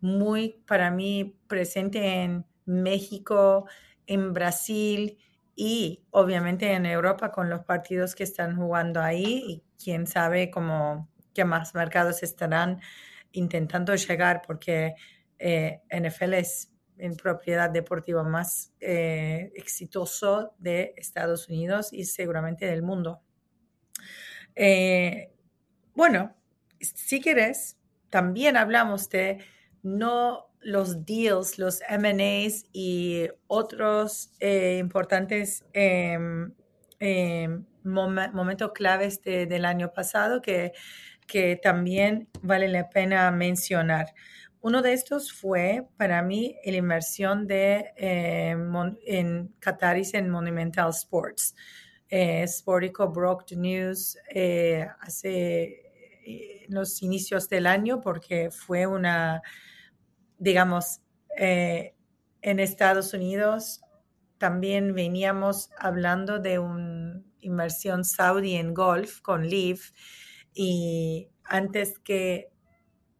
muy 0.00 0.60
para 0.66 0.90
mí 0.90 1.36
presente 1.46 2.22
en 2.22 2.44
México, 2.66 3.66
en 4.06 4.32
Brasil 4.32 5.18
y 5.54 6.02
obviamente 6.10 6.72
en 6.72 6.86
Europa 6.86 7.32
con 7.32 7.50
los 7.50 7.64
partidos 7.64 8.14
que 8.14 8.24
están 8.24 8.56
jugando 8.56 9.00
ahí 9.00 9.44
y 9.46 9.62
quién 9.82 10.06
sabe 10.06 10.50
cómo 10.50 11.08
qué 11.34 11.44
más 11.44 11.74
mercados 11.74 12.22
estarán 12.22 12.80
intentando 13.32 13.94
llegar 13.94 14.42
porque 14.46 14.94
eh, 15.38 15.80
NFL 15.90 16.34
es 16.34 16.70
en 17.00 17.16
propiedad 17.16 17.70
deportiva 17.70 18.22
más 18.22 18.72
eh, 18.80 19.52
exitoso 19.54 20.54
de 20.58 20.94
Estados 20.96 21.48
Unidos 21.48 21.92
y 21.92 22.04
seguramente 22.04 22.66
del 22.66 22.82
mundo. 22.82 23.20
Eh, 24.54 25.32
bueno, 25.94 26.34
si 26.80 27.20
quieres, 27.20 27.76
también 28.10 28.56
hablamos 28.56 29.08
de 29.08 29.38
no 29.82 30.50
los 30.60 31.06
deals, 31.06 31.58
los 31.58 31.80
MAs 31.88 32.64
y 32.72 33.28
otros 33.46 34.32
eh, 34.40 34.76
importantes 34.78 35.64
em, 35.72 36.52
em, 36.98 37.64
momentos 37.82 38.72
claves 38.72 39.22
del 39.22 39.64
año 39.64 39.92
pasado 39.92 40.42
que, 40.42 40.72
que 41.26 41.56
también 41.56 42.28
vale 42.42 42.68
la 42.68 42.90
pena 42.90 43.30
mencionar. 43.30 44.12
Uno 44.62 44.82
de 44.82 44.92
estos 44.92 45.32
fue 45.32 45.86
para 45.96 46.22
mí 46.22 46.56
la 46.64 46.76
inversión 46.76 47.46
de, 47.46 47.92
eh, 47.96 48.54
en 49.06 49.54
Qataris 49.58 50.14
en 50.14 50.28
Monumental 50.28 50.90
Sports. 50.90 51.54
Eh, 52.08 52.46
Sportico 52.46 53.08
broke 53.08 53.46
the 53.46 53.56
news 53.56 54.18
eh, 54.34 54.86
hace 55.00 56.66
los 56.68 57.02
inicios 57.02 57.48
del 57.48 57.66
año 57.66 58.00
porque 58.00 58.50
fue 58.50 58.86
una, 58.86 59.42
digamos, 60.38 61.00
en 61.36 62.60
Estados 62.60 63.14
Unidos 63.14 63.80
también 64.40 64.94
veníamos 64.94 65.70
hablando 65.78 66.38
de 66.38 66.58
una 66.58 67.22
inversión 67.40 68.04
saudí 68.04 68.54
en 68.54 68.72
golf 68.72 69.20
con 69.20 69.46
Leaf 69.46 69.92
y 70.54 71.28
antes 71.44 71.98
que 71.98 72.50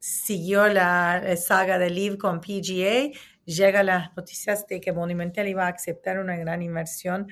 siguió 0.00 0.66
la 0.66 1.36
saga 1.36 1.78
de 1.78 1.90
Live 1.90 2.18
con 2.18 2.40
PGA, 2.40 3.10
llega 3.44 3.82
las 3.82 4.16
noticias 4.16 4.66
de 4.66 4.80
que 4.80 4.92
Monumental 4.92 5.46
iba 5.46 5.66
a 5.66 5.70
aceptar 5.70 6.18
una 6.18 6.36
gran 6.36 6.62
inversión 6.62 7.28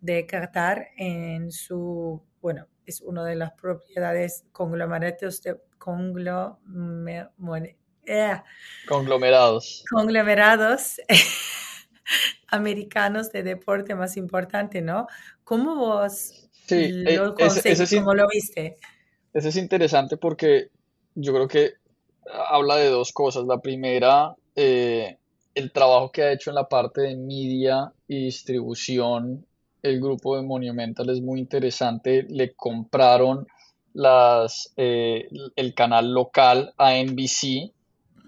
de 0.00 0.26
Qatar 0.26 0.88
en 0.96 1.50
su, 1.50 2.22
bueno, 2.40 2.68
es 2.86 3.00
una 3.00 3.24
de 3.24 3.36
las 3.36 3.52
propiedades 3.52 4.44
conglomerados 4.52 5.42
de 5.42 5.56
eh, 8.06 8.42
conglomerados. 8.86 9.84
Conglomerados 9.90 11.00
americanos 12.48 13.32
de 13.32 13.42
deporte 13.42 13.94
más 13.94 14.16
importante, 14.16 14.82
¿no? 14.82 15.06
¿Cómo 15.44 15.76
vos 15.76 16.48
Sí, 16.66 16.88
lo, 16.92 17.30
eh, 17.30 17.34
ese, 17.38 17.72
ese 17.72 17.84
es, 17.84 17.94
cómo 17.94 18.14
lo 18.14 18.28
viste? 18.28 18.76
ese 19.32 19.48
es 19.48 19.56
interesante 19.56 20.16
porque 20.16 20.70
yo 21.14 21.32
creo 21.32 21.48
que 21.48 21.79
habla 22.48 22.76
de 22.76 22.88
dos 22.88 23.12
cosas. 23.12 23.44
La 23.44 23.58
primera, 23.58 24.34
eh, 24.56 25.18
el 25.54 25.72
trabajo 25.72 26.10
que 26.10 26.22
ha 26.22 26.32
hecho 26.32 26.50
en 26.50 26.56
la 26.56 26.68
parte 26.68 27.02
de 27.02 27.16
media 27.16 27.92
y 28.06 28.24
distribución 28.24 29.46
el 29.82 30.00
grupo 30.00 30.36
de 30.36 30.42
Monumental 30.42 31.08
es 31.10 31.20
muy 31.20 31.40
interesante. 31.40 32.24
Le 32.28 32.54
compraron 32.54 33.46
las, 33.92 34.72
eh, 34.76 35.28
el 35.56 35.74
canal 35.74 36.12
local 36.12 36.74
a 36.76 36.96
NBC 36.96 37.72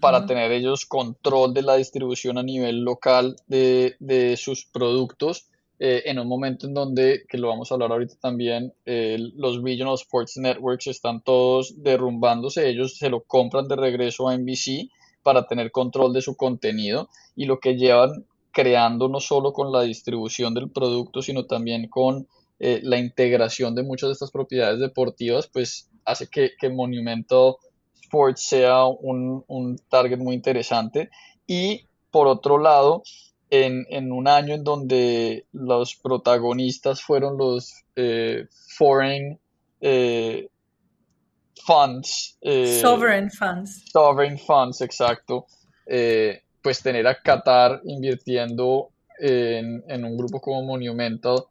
para 0.00 0.26
tener 0.26 0.50
ellos 0.50 0.85
control 0.85 1.55
de 1.55 1.62
la 1.62 1.76
distribución 1.76 2.38
a 2.38 2.42
nivel 2.42 2.81
local 2.81 3.37
de, 3.46 3.94
de 4.00 4.37
sus 4.37 4.64
productos, 4.64 5.46
eh, 5.84 6.08
en 6.08 6.20
un 6.20 6.28
momento 6.28 6.68
en 6.68 6.74
donde, 6.74 7.24
que 7.28 7.38
lo 7.38 7.48
vamos 7.48 7.68
a 7.68 7.74
hablar 7.74 7.90
ahorita 7.90 8.14
también, 8.20 8.72
eh, 8.86 9.18
los 9.34 9.60
Regional 9.60 9.94
Sports 9.94 10.36
Networks 10.36 10.86
están 10.86 11.22
todos 11.22 11.82
derrumbándose, 11.82 12.68
ellos 12.68 12.96
se 12.96 13.10
lo 13.10 13.22
compran 13.22 13.66
de 13.66 13.74
regreso 13.74 14.28
a 14.28 14.38
NBC 14.38 14.90
para 15.24 15.44
tener 15.48 15.72
control 15.72 16.12
de 16.12 16.22
su 16.22 16.36
contenido 16.36 17.08
y 17.34 17.46
lo 17.46 17.58
que 17.58 17.74
llevan 17.74 18.26
creando 18.52 19.08
no 19.08 19.18
solo 19.18 19.52
con 19.52 19.72
la 19.72 19.82
distribución 19.82 20.54
del 20.54 20.70
producto, 20.70 21.20
sino 21.20 21.46
también 21.46 21.88
con 21.88 22.28
eh, 22.60 22.78
la 22.84 22.98
integración 22.98 23.74
de 23.74 23.82
muchas 23.82 24.10
de 24.10 24.12
estas 24.12 24.30
propiedades 24.30 24.78
deportivas, 24.78 25.48
pues 25.48 25.90
hace 26.04 26.28
que, 26.28 26.52
que 26.60 26.70
Monumental 26.70 27.56
Sports 28.00 28.44
sea 28.44 28.84
un, 28.84 29.42
un 29.48 29.80
target 29.88 30.18
muy 30.18 30.36
interesante. 30.36 31.10
Y 31.48 31.86
por 32.12 32.28
otro 32.28 32.58
lado, 32.58 33.02
en, 33.52 33.84
en 33.90 34.12
un 34.12 34.28
año 34.28 34.54
en 34.54 34.64
donde 34.64 35.44
los 35.52 35.94
protagonistas 35.96 37.02
fueron 37.02 37.36
los 37.36 37.84
eh, 37.94 38.46
foreign 38.78 39.38
eh, 39.82 40.48
funds, 41.66 42.38
eh, 42.40 42.80
Sovereign 42.80 43.30
funds. 43.30 43.84
sovereign 43.92 44.38
funds, 44.38 44.80
exacto, 44.80 45.44
pues 46.62 46.82
tener 46.82 47.06
a 47.06 47.20
Qatar 47.20 47.82
invirtiendo 47.84 48.88
en, 49.18 49.84
en 49.86 50.04
un 50.06 50.16
grupo 50.16 50.40
como 50.40 50.62
Monumental 50.62 51.44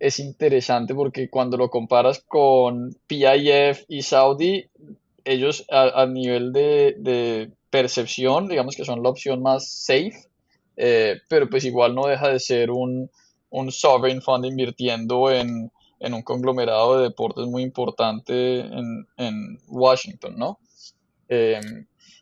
es 0.00 0.18
interesante 0.18 0.96
porque 0.96 1.30
cuando 1.30 1.56
lo 1.56 1.70
comparas 1.70 2.24
con 2.26 2.96
PIF 3.06 3.84
y 3.86 4.02
Saudi, 4.02 4.68
ellos 5.24 5.64
a, 5.70 6.02
a 6.02 6.06
nivel 6.06 6.52
de, 6.52 6.96
de 6.98 7.52
percepción, 7.70 8.48
digamos 8.48 8.74
que 8.74 8.84
son 8.84 9.04
la 9.04 9.10
opción 9.10 9.42
más 9.42 9.68
safe, 9.68 10.25
eh, 10.76 11.20
pero 11.28 11.48
pues 11.48 11.64
igual 11.64 11.94
no 11.94 12.06
deja 12.06 12.28
de 12.28 12.40
ser 12.40 12.70
un, 12.70 13.10
un 13.50 13.72
sovereign 13.72 14.22
fund 14.22 14.44
invirtiendo 14.44 15.30
en, 15.30 15.70
en 16.00 16.14
un 16.14 16.22
conglomerado 16.22 16.98
de 16.98 17.04
deportes 17.04 17.46
muy 17.46 17.62
importante 17.62 18.60
en, 18.60 19.06
en 19.16 19.58
Washington, 19.68 20.34
¿no? 20.36 20.58
Eh, 21.28 21.60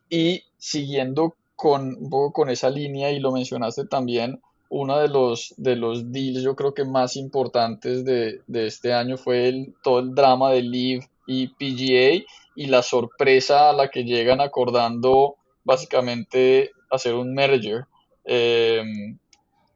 y 0.08 0.42
siguiendo 0.58 1.34
con 1.56 1.96
un 1.96 2.10
poco 2.10 2.32
con 2.32 2.50
esa 2.50 2.70
línea, 2.70 3.10
y 3.10 3.20
lo 3.20 3.32
mencionaste 3.32 3.86
también, 3.86 4.40
uno 4.68 4.98
de 4.98 5.08
los, 5.08 5.54
de 5.56 5.76
los 5.76 6.10
deals 6.10 6.42
yo 6.42 6.56
creo 6.56 6.74
que 6.74 6.84
más 6.84 7.16
importantes 7.16 8.04
de, 8.04 8.40
de 8.46 8.66
este 8.66 8.92
año 8.92 9.16
fue 9.16 9.48
el, 9.48 9.74
todo 9.82 10.00
el 10.00 10.14
drama 10.14 10.50
de 10.50 10.62
Live 10.62 11.08
y 11.26 11.48
PGA 11.48 12.24
y 12.56 12.66
la 12.66 12.82
sorpresa 12.82 13.70
a 13.70 13.72
la 13.72 13.88
que 13.88 14.04
llegan 14.04 14.40
acordando 14.40 15.36
básicamente 15.64 16.72
hacer 16.90 17.14
un 17.14 17.34
merger, 17.34 17.86
eh, 18.24 18.82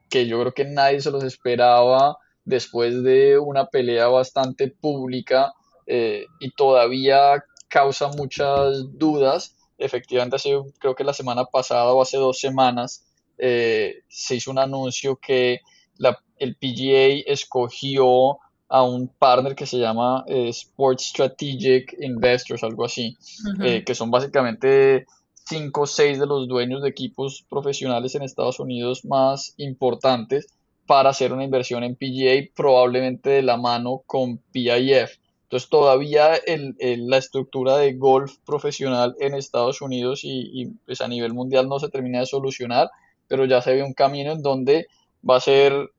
que 0.08 0.26
yo 0.26 0.40
creo 0.40 0.54
que 0.54 0.64
nadie 0.64 1.00
se 1.00 1.10
los 1.10 1.24
esperaba 1.24 2.18
después 2.44 3.02
de 3.02 3.38
una 3.38 3.66
pelea 3.66 4.08
bastante 4.08 4.68
pública 4.68 5.52
eh, 5.86 6.26
y 6.40 6.50
todavía 6.50 7.44
causa 7.68 8.08
muchas 8.08 8.98
dudas. 8.98 9.56
Efectivamente, 9.76 10.36
hace, 10.36 10.58
creo 10.78 10.94
que 10.94 11.04
la 11.04 11.12
semana 11.12 11.44
pasada 11.44 11.92
o 11.92 12.02
hace 12.02 12.16
dos 12.16 12.38
semanas 12.38 13.06
eh, 13.36 14.02
se 14.08 14.36
hizo 14.36 14.50
un 14.50 14.58
anuncio 14.58 15.16
que 15.16 15.60
la, 15.98 16.18
el 16.38 16.56
PGA 16.56 17.30
escogió 17.30 18.38
a 18.68 18.82
un 18.82 19.08
partner 19.08 19.54
que 19.54 19.66
se 19.66 19.78
llama 19.78 20.24
eh, 20.26 20.48
Sports 20.48 21.06
Strategic 21.06 21.96
Investors, 22.00 22.62
algo 22.62 22.84
así, 22.84 23.16
eh, 23.62 23.82
que 23.84 23.94
son 23.94 24.10
básicamente 24.10 25.06
cinco 25.48 25.82
o 25.82 25.86
seis 25.86 26.18
de 26.18 26.26
los 26.26 26.48
dueños 26.48 26.82
de 26.82 26.88
equipos 26.90 27.44
profesionales 27.48 28.14
en 28.14 28.22
Estados 28.22 28.60
Unidos 28.60 29.04
más 29.04 29.54
importantes 29.56 30.48
para 30.86 31.10
hacer 31.10 31.32
una 31.32 31.44
inversión 31.44 31.84
en 31.84 31.96
PGA, 31.96 32.48
probablemente 32.54 33.30
de 33.30 33.42
la 33.42 33.56
mano 33.56 34.02
con 34.06 34.38
PIF. 34.52 35.18
Entonces 35.44 35.68
todavía 35.70 36.34
el, 36.36 36.76
el- 36.78 37.08
la 37.08 37.18
estructura 37.18 37.76
de 37.78 37.94
golf 37.94 38.36
profesional 38.44 39.14
en 39.20 39.34
Estados 39.34 39.80
Unidos 39.82 40.20
y, 40.24 40.50
y, 40.62 40.66
pues 40.86 41.00
a 41.00 41.08
nivel 41.08 41.32
mundial 41.34 41.68
no 41.68 41.78
se 41.78 41.88
termina 41.88 42.20
de 42.20 42.26
solucionar, 42.26 42.90
pero 43.28 43.44
ya 43.44 43.60
se 43.62 43.74
ve 43.74 43.82
un 43.82 43.94
camino 43.94 44.32
en 44.32 44.42
donde 44.42 44.86
va 45.28 45.36
a 45.36 45.40
ser 45.40 45.90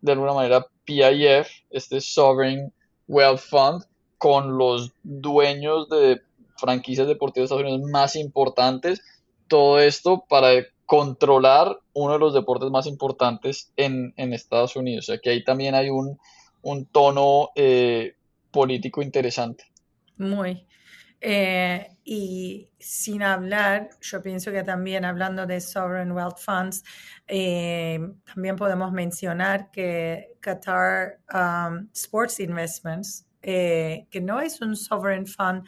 de 0.00 0.12
alguna 0.12 0.32
manera 0.34 0.66
PIF, 0.84 1.48
este 1.70 2.00
Sovereign 2.00 2.72
Wealth 3.06 3.40
Fund, 3.40 3.84
con 4.18 4.58
los 4.58 4.92
dueños 5.02 5.88
de 5.88 6.20
franquicias 6.58 7.06
deportivas 7.06 7.48
de 7.48 7.56
Estados 7.56 7.72
Unidos 7.72 7.90
más 7.90 8.16
importantes, 8.16 9.00
todo 9.46 9.78
esto 9.78 10.24
para 10.28 10.50
controlar 10.86 11.78
uno 11.92 12.14
de 12.14 12.18
los 12.18 12.34
deportes 12.34 12.70
más 12.70 12.86
importantes 12.86 13.72
en, 13.76 14.14
en 14.16 14.32
Estados 14.32 14.76
Unidos. 14.76 15.08
O 15.08 15.12
sea 15.12 15.18
que 15.18 15.30
ahí 15.30 15.44
también 15.44 15.74
hay 15.74 15.90
un, 15.90 16.18
un 16.62 16.86
tono 16.86 17.50
eh, 17.54 18.14
político 18.50 19.02
interesante. 19.02 19.64
Muy. 20.16 20.66
Eh, 21.20 21.88
y 22.04 22.68
sin 22.78 23.22
hablar, 23.22 23.90
yo 24.00 24.22
pienso 24.22 24.52
que 24.52 24.62
también 24.62 25.04
hablando 25.04 25.46
de 25.46 25.60
Sovereign 25.60 26.12
Wealth 26.12 26.38
Funds, 26.38 26.84
eh, 27.26 27.98
también 28.24 28.56
podemos 28.56 28.92
mencionar 28.92 29.70
que 29.70 30.36
Qatar 30.40 31.18
um, 31.34 31.88
Sports 31.92 32.40
Investments, 32.40 33.26
eh, 33.42 34.06
que 34.10 34.20
no 34.20 34.40
es 34.40 34.60
un 34.60 34.76
Sovereign 34.76 35.26
Fund 35.26 35.64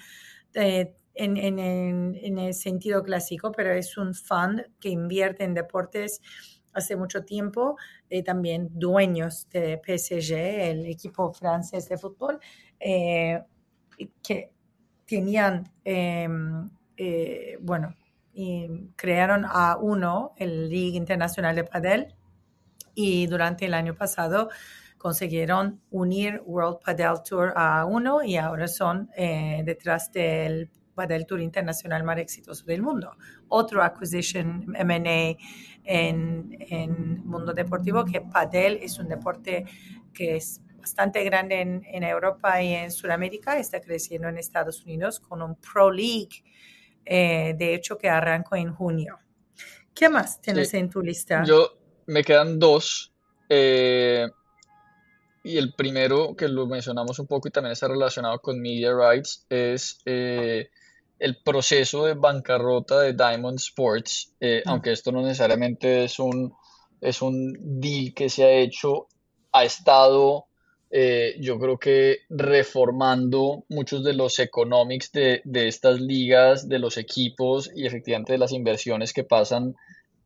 eh, 0.55 0.95
en, 1.15 1.37
en- 1.37 1.59
en- 1.59 2.39
el 2.39 2.55
sentido 2.55 3.03
clásico, 3.03 3.53
pero 3.53 3.73
es 3.73 3.97
un 3.97 4.15
fund 4.15 4.63
que 4.81 4.89
invierte 4.91 5.45
en 5.45 5.55
deportes 5.55 6.21
hace 6.73 6.97
mucho 6.97 7.25
tiempo, 7.25 7.77
eh, 8.09 8.23
también 8.23 8.69
dueños 8.73 9.49
de 9.51 9.79
PSG, 9.79 10.71
el 10.71 10.87
equipo 10.87 11.33
francés 11.33 11.89
de 11.89 11.99
fútbol, 11.99 12.39
eh, 12.79 13.43
que 14.23 14.51
tenían, 15.07 15.71
bueno, 17.61 17.95
crearon 18.97 19.45
a 19.47 19.77
uno, 19.81 20.33
el 20.37 20.69
Liga 20.69 20.97
Internacional 20.97 21.57
de 21.57 21.65
Padel, 21.65 22.15
y 22.95 23.27
durante 23.27 23.67
el 23.67 23.75
año 23.75 23.95
pasado 23.95 24.51
consiguieron 25.01 25.81
unir 25.91 26.43
World 26.45 26.81
Padel 26.85 27.23
Tour 27.25 27.55
a 27.57 27.87
uno 27.87 28.23
y 28.23 28.37
ahora 28.37 28.69
son 28.69 29.09
eh, 29.17 29.63
detrás 29.65 30.13
del 30.13 30.69
Padel 30.95 31.25
Tour 31.25 31.41
internacional 31.41 32.05
más 32.05 32.19
exitoso 32.19 32.67
del 32.67 32.83
mundo. 32.83 33.17
Otro 33.49 33.83
acquisition 33.83 34.75
M&A 34.77 35.39
en, 35.85 36.55
en 36.61 37.25
mundo 37.27 37.55
deportivo, 37.55 38.05
que 38.05 38.21
Padel 38.21 38.79
es 38.83 38.99
un 38.99 39.09
deporte 39.09 39.65
que 40.13 40.37
es 40.37 40.61
bastante 40.79 41.25
grande 41.25 41.63
en, 41.63 41.83
en 41.87 42.03
Europa 42.03 42.63
y 42.63 42.75
en 42.75 42.91
Sudamérica, 42.93 43.59
está 43.59 43.81
creciendo 43.81 44.29
en 44.29 44.37
Estados 44.37 44.85
Unidos 44.85 45.19
con 45.19 45.41
un 45.41 45.57
Pro 45.57 45.91
League, 45.91 46.45
eh, 47.07 47.55
de 47.57 47.75
hecho, 47.75 47.97
que 47.97 48.11
arrancó 48.11 48.57
en 48.57 48.75
junio. 48.75 49.19
¿Qué 49.95 50.11
más 50.11 50.43
tienes 50.43 50.69
Sí, 50.69 50.77
en 50.77 50.91
tu 50.91 51.01
lista? 51.01 51.43
yo 51.43 51.71
me 52.07 52.23
quedan 52.23 52.59
dos. 52.59 53.15
eh, 53.49 54.27
y 55.43 55.57
el 55.59 55.73
primero, 55.75 56.35
que 56.37 56.49
lo 56.49 56.67
mencionamos 56.67 57.19
un 57.19 57.27
poco 57.27 57.49
y 57.49 57.51
también 57.51 57.73
está 57.73 57.89
relacionado 57.89 58.39
con 58.41 58.61
media 58.61 58.93
rights, 58.95 59.47
es 59.49 60.01
eh, 60.05 60.69
el 61.19 61.37
proceso 61.43 62.05
de 62.07 62.15
bancarrota 62.15 63.01
de 63.01 63.13
Diamond 63.15 63.59
Sports, 63.59 64.35
eh, 64.41 64.63
Mm. 64.65 64.69
aunque 64.71 64.93
esto 64.93 65.13
no 65.13 65.23
necesariamente 65.23 66.05
es 66.05 66.19
un, 66.19 66.53
es 67.01 67.23
un 67.23 67.81
deal 67.81 68.13
que 68.15 68.29
se 68.29 68.45
ha 68.45 68.51
hecho, 68.53 69.09
ha 69.53 69.65
estado, 69.65 70.47
eh, 70.91 71.37
yo 71.41 71.59
creo 71.59 71.79
que 71.79 72.19
reformando 72.29 73.65
muchos 73.69 74.03
de 74.05 74.13
los 74.13 74.39
economics 74.39 75.13
de, 75.13 75.41
de 75.45 75.69
estas 75.69 76.01
ligas, 76.01 76.69
de 76.69 76.79
los 76.79 76.97
equipos 76.99 77.71
y 77.75 77.87
efectivamente 77.87 78.33
de 78.33 78.39
las 78.39 78.53
inversiones 78.53 79.13
que 79.13 79.25
pasan 79.25 79.75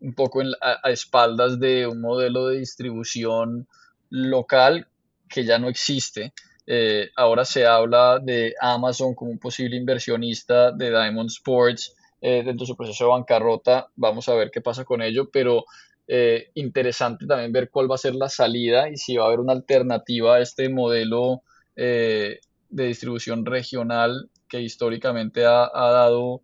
un 0.00 0.14
poco 0.14 0.42
en 0.42 0.50
la- 0.50 0.58
a, 0.60 0.80
a 0.88 0.90
espaldas 0.90 1.58
de 1.60 1.86
un 1.86 2.00
modelo 2.00 2.48
de 2.48 2.58
distribución 2.58 3.66
local 4.10 4.86
que 5.28 5.44
ya 5.44 5.58
no 5.58 5.68
existe. 5.68 6.32
Eh, 6.66 7.10
ahora 7.16 7.44
se 7.44 7.66
habla 7.66 8.18
de 8.20 8.54
Amazon 8.60 9.14
como 9.14 9.30
un 9.30 9.38
posible 9.38 9.76
inversionista 9.76 10.72
de 10.72 10.90
Diamond 10.90 11.28
Sports 11.28 11.94
eh, 12.20 12.42
dentro 12.42 12.64
de 12.64 12.66
su 12.66 12.76
proceso 12.76 13.04
de 13.04 13.10
bancarrota. 13.10 13.88
Vamos 13.96 14.28
a 14.28 14.34
ver 14.34 14.50
qué 14.50 14.60
pasa 14.60 14.84
con 14.84 15.02
ello, 15.02 15.28
pero 15.30 15.64
eh, 16.08 16.50
interesante 16.54 17.26
también 17.26 17.52
ver 17.52 17.70
cuál 17.70 17.90
va 17.90 17.96
a 17.96 17.98
ser 17.98 18.14
la 18.14 18.28
salida 18.28 18.88
y 18.88 18.96
si 18.96 19.16
va 19.16 19.24
a 19.24 19.26
haber 19.28 19.40
una 19.40 19.52
alternativa 19.52 20.36
a 20.36 20.40
este 20.40 20.68
modelo 20.68 21.42
de 21.76 22.38
distribución 22.70 23.44
regional 23.44 24.30
que 24.48 24.60
históricamente 24.60 25.44
ha, 25.44 25.68
dado 25.74 26.42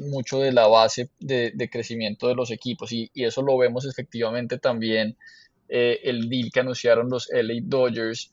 mucho 0.00 0.40
de 0.40 0.52
la 0.52 0.66
base 0.66 1.10
de, 1.20 1.68
crecimiento 1.70 2.26
de 2.26 2.34
los 2.34 2.50
equipos 2.50 2.92
y, 2.92 3.10
eso 3.14 3.42
lo 3.42 3.56
vemos 3.56 3.86
efectivamente 3.86 4.58
también 4.58 5.16
el 5.72 6.28
deal 6.28 6.50
que 6.52 6.60
anunciaron 6.60 7.08
los 7.08 7.28
LA 7.32 7.54
Dodgers 7.62 8.30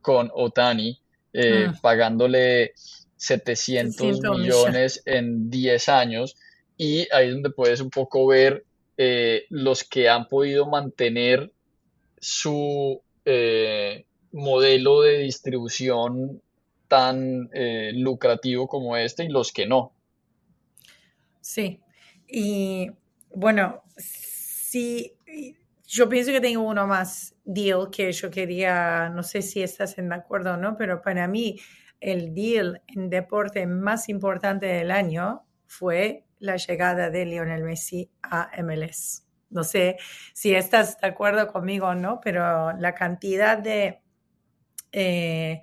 con 0.00 0.30
Otani, 0.32 0.98
mm. 1.34 1.80
pagándole 1.82 2.72
700 3.22 4.20
millones 4.20 5.02
en 5.04 5.50
10 5.50 5.88
años 5.90 6.36
y 6.76 7.06
ahí 7.12 7.28
es 7.28 7.34
donde 7.34 7.50
puedes 7.50 7.80
un 7.80 7.90
poco 7.90 8.26
ver 8.26 8.64
eh, 8.96 9.46
los 9.50 9.84
que 9.84 10.08
han 10.08 10.26
podido 10.26 10.66
mantener 10.66 11.52
su 12.18 13.00
eh, 13.24 14.04
modelo 14.32 15.02
de 15.02 15.18
distribución 15.18 16.42
tan 16.88 17.48
eh, 17.52 17.92
lucrativo 17.94 18.66
como 18.66 18.96
este 18.96 19.24
y 19.24 19.28
los 19.28 19.52
que 19.52 19.66
no. 19.66 19.92
Sí, 21.40 21.80
y 22.26 22.90
bueno, 23.34 23.82
sí, 23.96 25.12
yo 25.92 26.08
pienso 26.08 26.32
que 26.32 26.40
tengo 26.40 26.62
uno 26.62 26.86
más 26.86 27.34
deal 27.44 27.90
que 27.90 28.10
yo 28.12 28.30
quería, 28.30 29.10
no 29.10 29.22
sé 29.22 29.42
si 29.42 29.62
estás 29.62 29.98
en 29.98 30.10
acuerdo 30.10 30.54
o 30.54 30.56
no, 30.56 30.74
pero 30.74 31.02
para 31.02 31.28
mí 31.28 31.60
el 32.00 32.34
deal 32.34 32.80
en 32.86 33.10
deporte 33.10 33.66
más 33.66 34.08
importante 34.08 34.64
del 34.64 34.90
año 34.90 35.44
fue 35.66 36.24
la 36.38 36.56
llegada 36.56 37.10
de 37.10 37.26
Lionel 37.26 37.62
Messi 37.62 38.10
a 38.22 38.50
MLS. 38.62 39.26
No 39.50 39.64
sé 39.64 39.98
si 40.32 40.54
estás 40.54 40.98
de 40.98 41.08
acuerdo 41.08 41.46
conmigo 41.48 41.88
o 41.88 41.94
no, 41.94 42.22
pero 42.22 42.72
la 42.72 42.94
cantidad 42.94 43.58
de 43.58 44.00
eh, 44.92 45.60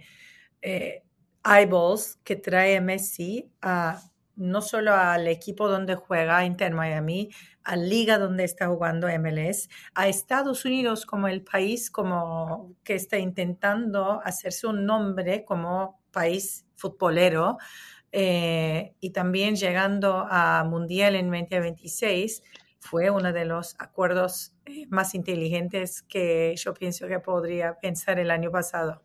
eh, 0.61 1.03
eyeballs 1.43 2.19
que 2.23 2.35
trae 2.35 2.79
Messi 2.81 3.51
a 3.63 3.99
no 4.39 4.61
solo 4.61 4.93
al 4.93 5.27
equipo 5.27 5.67
donde 5.67 5.95
juega 5.95 6.45
Inter 6.45 6.73
Miami, 6.73 7.29
a 7.63 7.75
liga 7.75 8.17
donde 8.17 8.45
está 8.45 8.67
jugando 8.67 9.07
MLS, 9.07 9.69
a 9.93 10.07
Estados 10.07 10.65
Unidos 10.65 11.05
como 11.05 11.27
el 11.27 11.43
país 11.43 11.91
como 11.91 12.73
que 12.83 12.95
está 12.95 13.19
intentando 13.19 14.21
hacerse 14.23 14.65
un 14.65 14.85
nombre 14.85 15.45
como 15.45 15.99
país 16.11 16.65
futbolero, 16.75 17.57
eh, 18.11 18.95
y 18.99 19.11
también 19.11 19.55
llegando 19.55 20.25
a 20.29 20.63
Mundial 20.63 21.15
en 21.15 21.29
2026 21.29 22.41
fue 22.79 23.09
uno 23.09 23.31
de 23.33 23.45
los 23.45 23.75
acuerdos 23.77 24.53
eh, 24.65 24.85
más 24.89 25.13
inteligentes 25.13 26.01
que 26.01 26.55
yo 26.55 26.73
pienso 26.73 27.07
que 27.07 27.19
podría 27.19 27.77
pensar 27.79 28.19
el 28.19 28.31
año 28.31 28.49
pasado. 28.51 29.01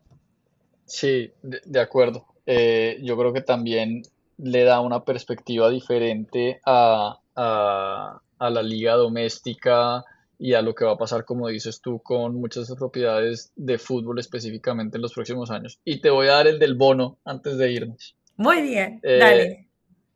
Sí, 0.85 1.33
de, 1.41 1.79
acuerdo. 1.79 2.25
Eh, 2.45 2.99
yo 3.03 3.17
creo 3.17 3.33
que 3.33 3.41
también 3.41 4.03
le 4.37 4.63
da 4.63 4.81
una 4.81 5.03
perspectiva 5.03 5.69
diferente 5.69 6.59
a, 6.65 7.19
a, 7.35 8.21
a, 8.39 8.49
la 8.49 8.63
liga 8.63 8.93
doméstica 8.93 10.03
y 10.37 10.53
a 10.53 10.61
lo 10.61 10.75
que 10.75 10.85
va 10.85 10.93
a 10.93 10.97
pasar, 10.97 11.25
como 11.25 11.47
dices 11.47 11.81
tú, 11.81 11.99
con 11.99 12.35
muchas 12.35 12.73
propiedades 12.75 13.51
de 13.55 13.77
fútbol 13.77 14.19
específicamente 14.19 14.97
en 14.97 15.01
los 15.01 15.13
próximos 15.13 15.51
años. 15.51 15.79
Y 15.85 16.01
te 16.01 16.09
voy 16.09 16.27
a 16.27 16.33
dar 16.33 16.47
el 16.47 16.59
del 16.59 16.75
bono 16.75 17.17
antes 17.23 17.57
de 17.57 17.71
irnos. 17.71 18.15
Muy 18.37 18.61
bien, 18.61 18.99
eh, 19.03 19.17
dale. 19.17 19.67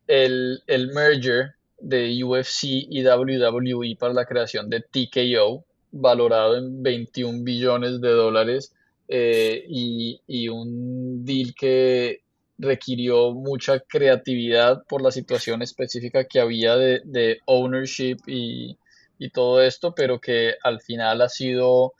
El, 0.06 0.62
el 0.66 0.88
merger 0.92 1.54
de 1.78 2.22
UFC 2.22 2.64
y 2.64 3.02
WWE 3.02 3.96
para 3.98 4.12
la 4.12 4.26
creación 4.26 4.68
de 4.68 4.80
TKO, 4.80 5.64
valorado 5.92 6.58
en 6.58 6.82
21 6.82 7.42
billones 7.42 8.00
de 8.00 8.10
dólares, 8.10 8.74
eh, 9.08 9.64
y, 9.68 10.20
y, 10.26 10.48
un 10.48 11.24
deal 11.24 11.52
que 11.54 12.20
requirió 12.60 13.32
mucha 13.32 13.80
creatividad 13.80 14.84
por 14.88 15.02
la 15.02 15.10
situación 15.10 15.62
específica 15.62 16.24
que 16.24 16.40
había 16.40 16.76
de, 16.76 17.00
de 17.04 17.40
ownership 17.46 18.18
y, 18.26 18.78
y, 19.18 19.30
todo 19.30 19.62
esto, 19.62 19.94
pero 19.94 20.20
que 20.20 20.54
al 20.62 20.80
final 20.80 21.22
ha 21.22 21.28
sido, 21.28 21.94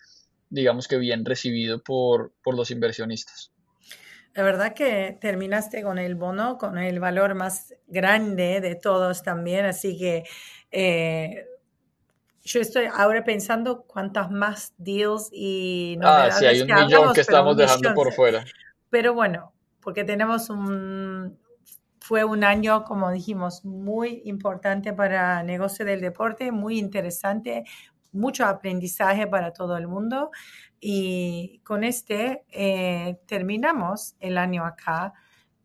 digamos 0.50 0.86
que 0.86 0.98
bien 0.98 1.24
recibido 1.24 1.82
por, 1.82 2.32
por 2.42 2.54
los 2.54 2.70
inversionistas. 2.70 3.50
La 4.34 4.44
verdad 4.44 4.74
que 4.74 5.18
terminaste 5.20 5.82
con 5.82 5.98
el 5.98 6.14
bono, 6.14 6.56
con 6.56 6.78
el 6.78 7.00
valor 7.00 7.34
más 7.34 7.74
grande 7.88 8.60
de 8.60 8.76
todos 8.76 9.22
también, 9.22 9.64
así 9.64 9.98
que 9.98 10.24
eh, 10.70 11.46
yo 12.42 12.60
estoy 12.60 12.86
ahora 12.92 13.24
pensando 13.24 13.82
cuántas 13.82 14.30
más 14.30 14.72
deals 14.78 15.30
y 15.32 15.98
Ah, 16.02 16.30
sí, 16.30 16.46
hay 16.46 16.62
un 16.62 16.72
millón 16.72 17.12
que 17.12 17.22
estamos 17.22 17.56
dejando 17.56 17.92
por 17.94 18.12
fuera. 18.12 18.44
Pero 18.88 19.14
bueno, 19.14 19.52
porque 19.80 20.04
tenemos 20.04 20.50
un, 20.50 21.38
fue 22.00 22.24
un 22.24 22.44
año, 22.44 22.84
como 22.84 23.10
dijimos, 23.10 23.64
muy 23.64 24.22
importante 24.24 24.92
para 24.92 25.40
el 25.40 25.46
negocio 25.46 25.84
del 25.84 26.00
deporte, 26.00 26.50
muy 26.50 26.78
interesante, 26.78 27.64
mucho 28.12 28.44
aprendizaje 28.46 29.26
para 29.26 29.52
todo 29.52 29.76
el 29.76 29.86
mundo. 29.86 30.30
Y 30.80 31.60
con 31.64 31.84
este 31.84 32.44
eh, 32.50 33.18
terminamos 33.26 34.16
el 34.18 34.38
año 34.38 34.64
acá. 34.64 35.12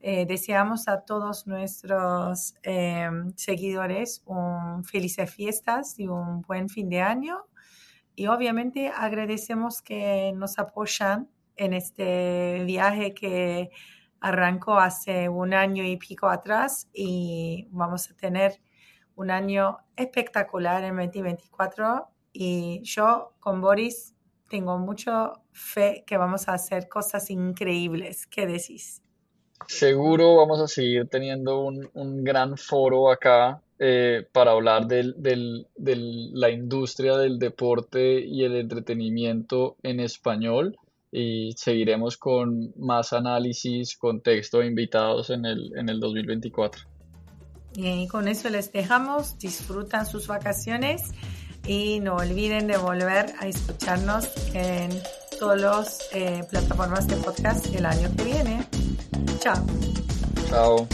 Eh, 0.02 0.26
deseamos 0.28 0.88
a 0.88 1.02
todos 1.02 1.48
nuestros 1.48 2.54
eh, 2.62 3.10
seguidores 3.36 4.22
un 4.28 4.84
felices 4.84 5.34
fiestas 5.34 5.98
y 5.98 6.08
un 6.08 6.42
buen 6.42 6.70
fin 6.70 6.90
de 6.90 7.02
año. 7.02 7.46
Y 8.16 8.28
obviamente 8.28 8.90
agradecemos 8.96 9.82
que 9.82 10.32
nos 10.36 10.60
apoyan 10.60 11.28
en 11.56 11.74
este 11.74 12.64
viaje 12.66 13.14
que 13.14 13.72
arrancó 14.26 14.80
hace 14.80 15.30
un 15.30 15.54
año 15.54 15.84
y 15.84 15.98
pico 15.98 16.28
atrás 16.28 16.90
y 16.92 17.68
vamos 17.70 18.10
a 18.10 18.16
tener 18.16 18.60
un 19.16 19.30
año 19.30 19.78
espectacular 19.96 20.84
en 20.84 20.96
2024 20.96 22.08
y 22.34 22.82
yo 22.82 23.36
con 23.40 23.62
Boris 23.62 24.16
tengo 24.50 24.80
mucha 24.80 25.32
fe 25.52 26.04
que 26.08 26.18
vamos 26.18 26.48
a 26.48 26.54
hacer 26.54 26.90
cosas 26.90 27.30
increíbles. 27.30 28.26
¿Qué 28.26 28.48
decís? 28.48 29.04
Seguro 29.68 30.38
vamos 30.38 30.60
a 30.60 30.68
seguir 30.68 31.08
teniendo 31.08 31.60
un, 31.60 32.24
gran 32.24 32.58
foro 32.58 33.12
acá 33.12 33.62
eh, 33.78 34.28
para 34.32 34.54
hablar 34.54 34.88
de 34.88 35.14
la 36.34 36.50
industria 36.50 37.16
del 37.18 37.38
deporte 37.38 38.22
y 38.22 38.44
el 38.44 38.56
entretenimiento 38.56 39.78
en 39.84 40.00
español 40.00 40.76
y 41.16 41.54
seguiremos 41.56 42.18
con 42.18 42.74
más 42.78 43.14
análisis, 43.14 43.96
contexto 43.96 44.62
e 44.62 44.68
invitados 44.68 45.30
en 45.30 45.46
el, 45.46 45.72
en 45.78 45.88
el 45.88 46.00
2024. 46.02 46.84
Y 47.78 48.08
con 48.08 48.28
eso 48.28 48.50
les 48.50 48.72
dejamos, 48.72 49.38
disfrutan 49.40 50.06
sus 50.06 50.28
vacaciones 50.28 51.12
y 51.66 52.00
no 52.02 52.18
olviden 52.18 52.68
de 52.68 52.78
volver 52.78 53.34
a 53.40 53.48
escucharnos 53.48 54.30
en 54.54 54.90
todas 55.40 55.62
las 55.62 56.10
eh, 56.14 56.44
plataformas 56.50 57.08
de 57.08 57.16
podcast 57.18 57.74
el 57.74 57.86
año 57.86 58.10
que 58.18 58.24
viene. 58.24 58.68
Chao. 59.40 59.66
Chao. 60.50 60.88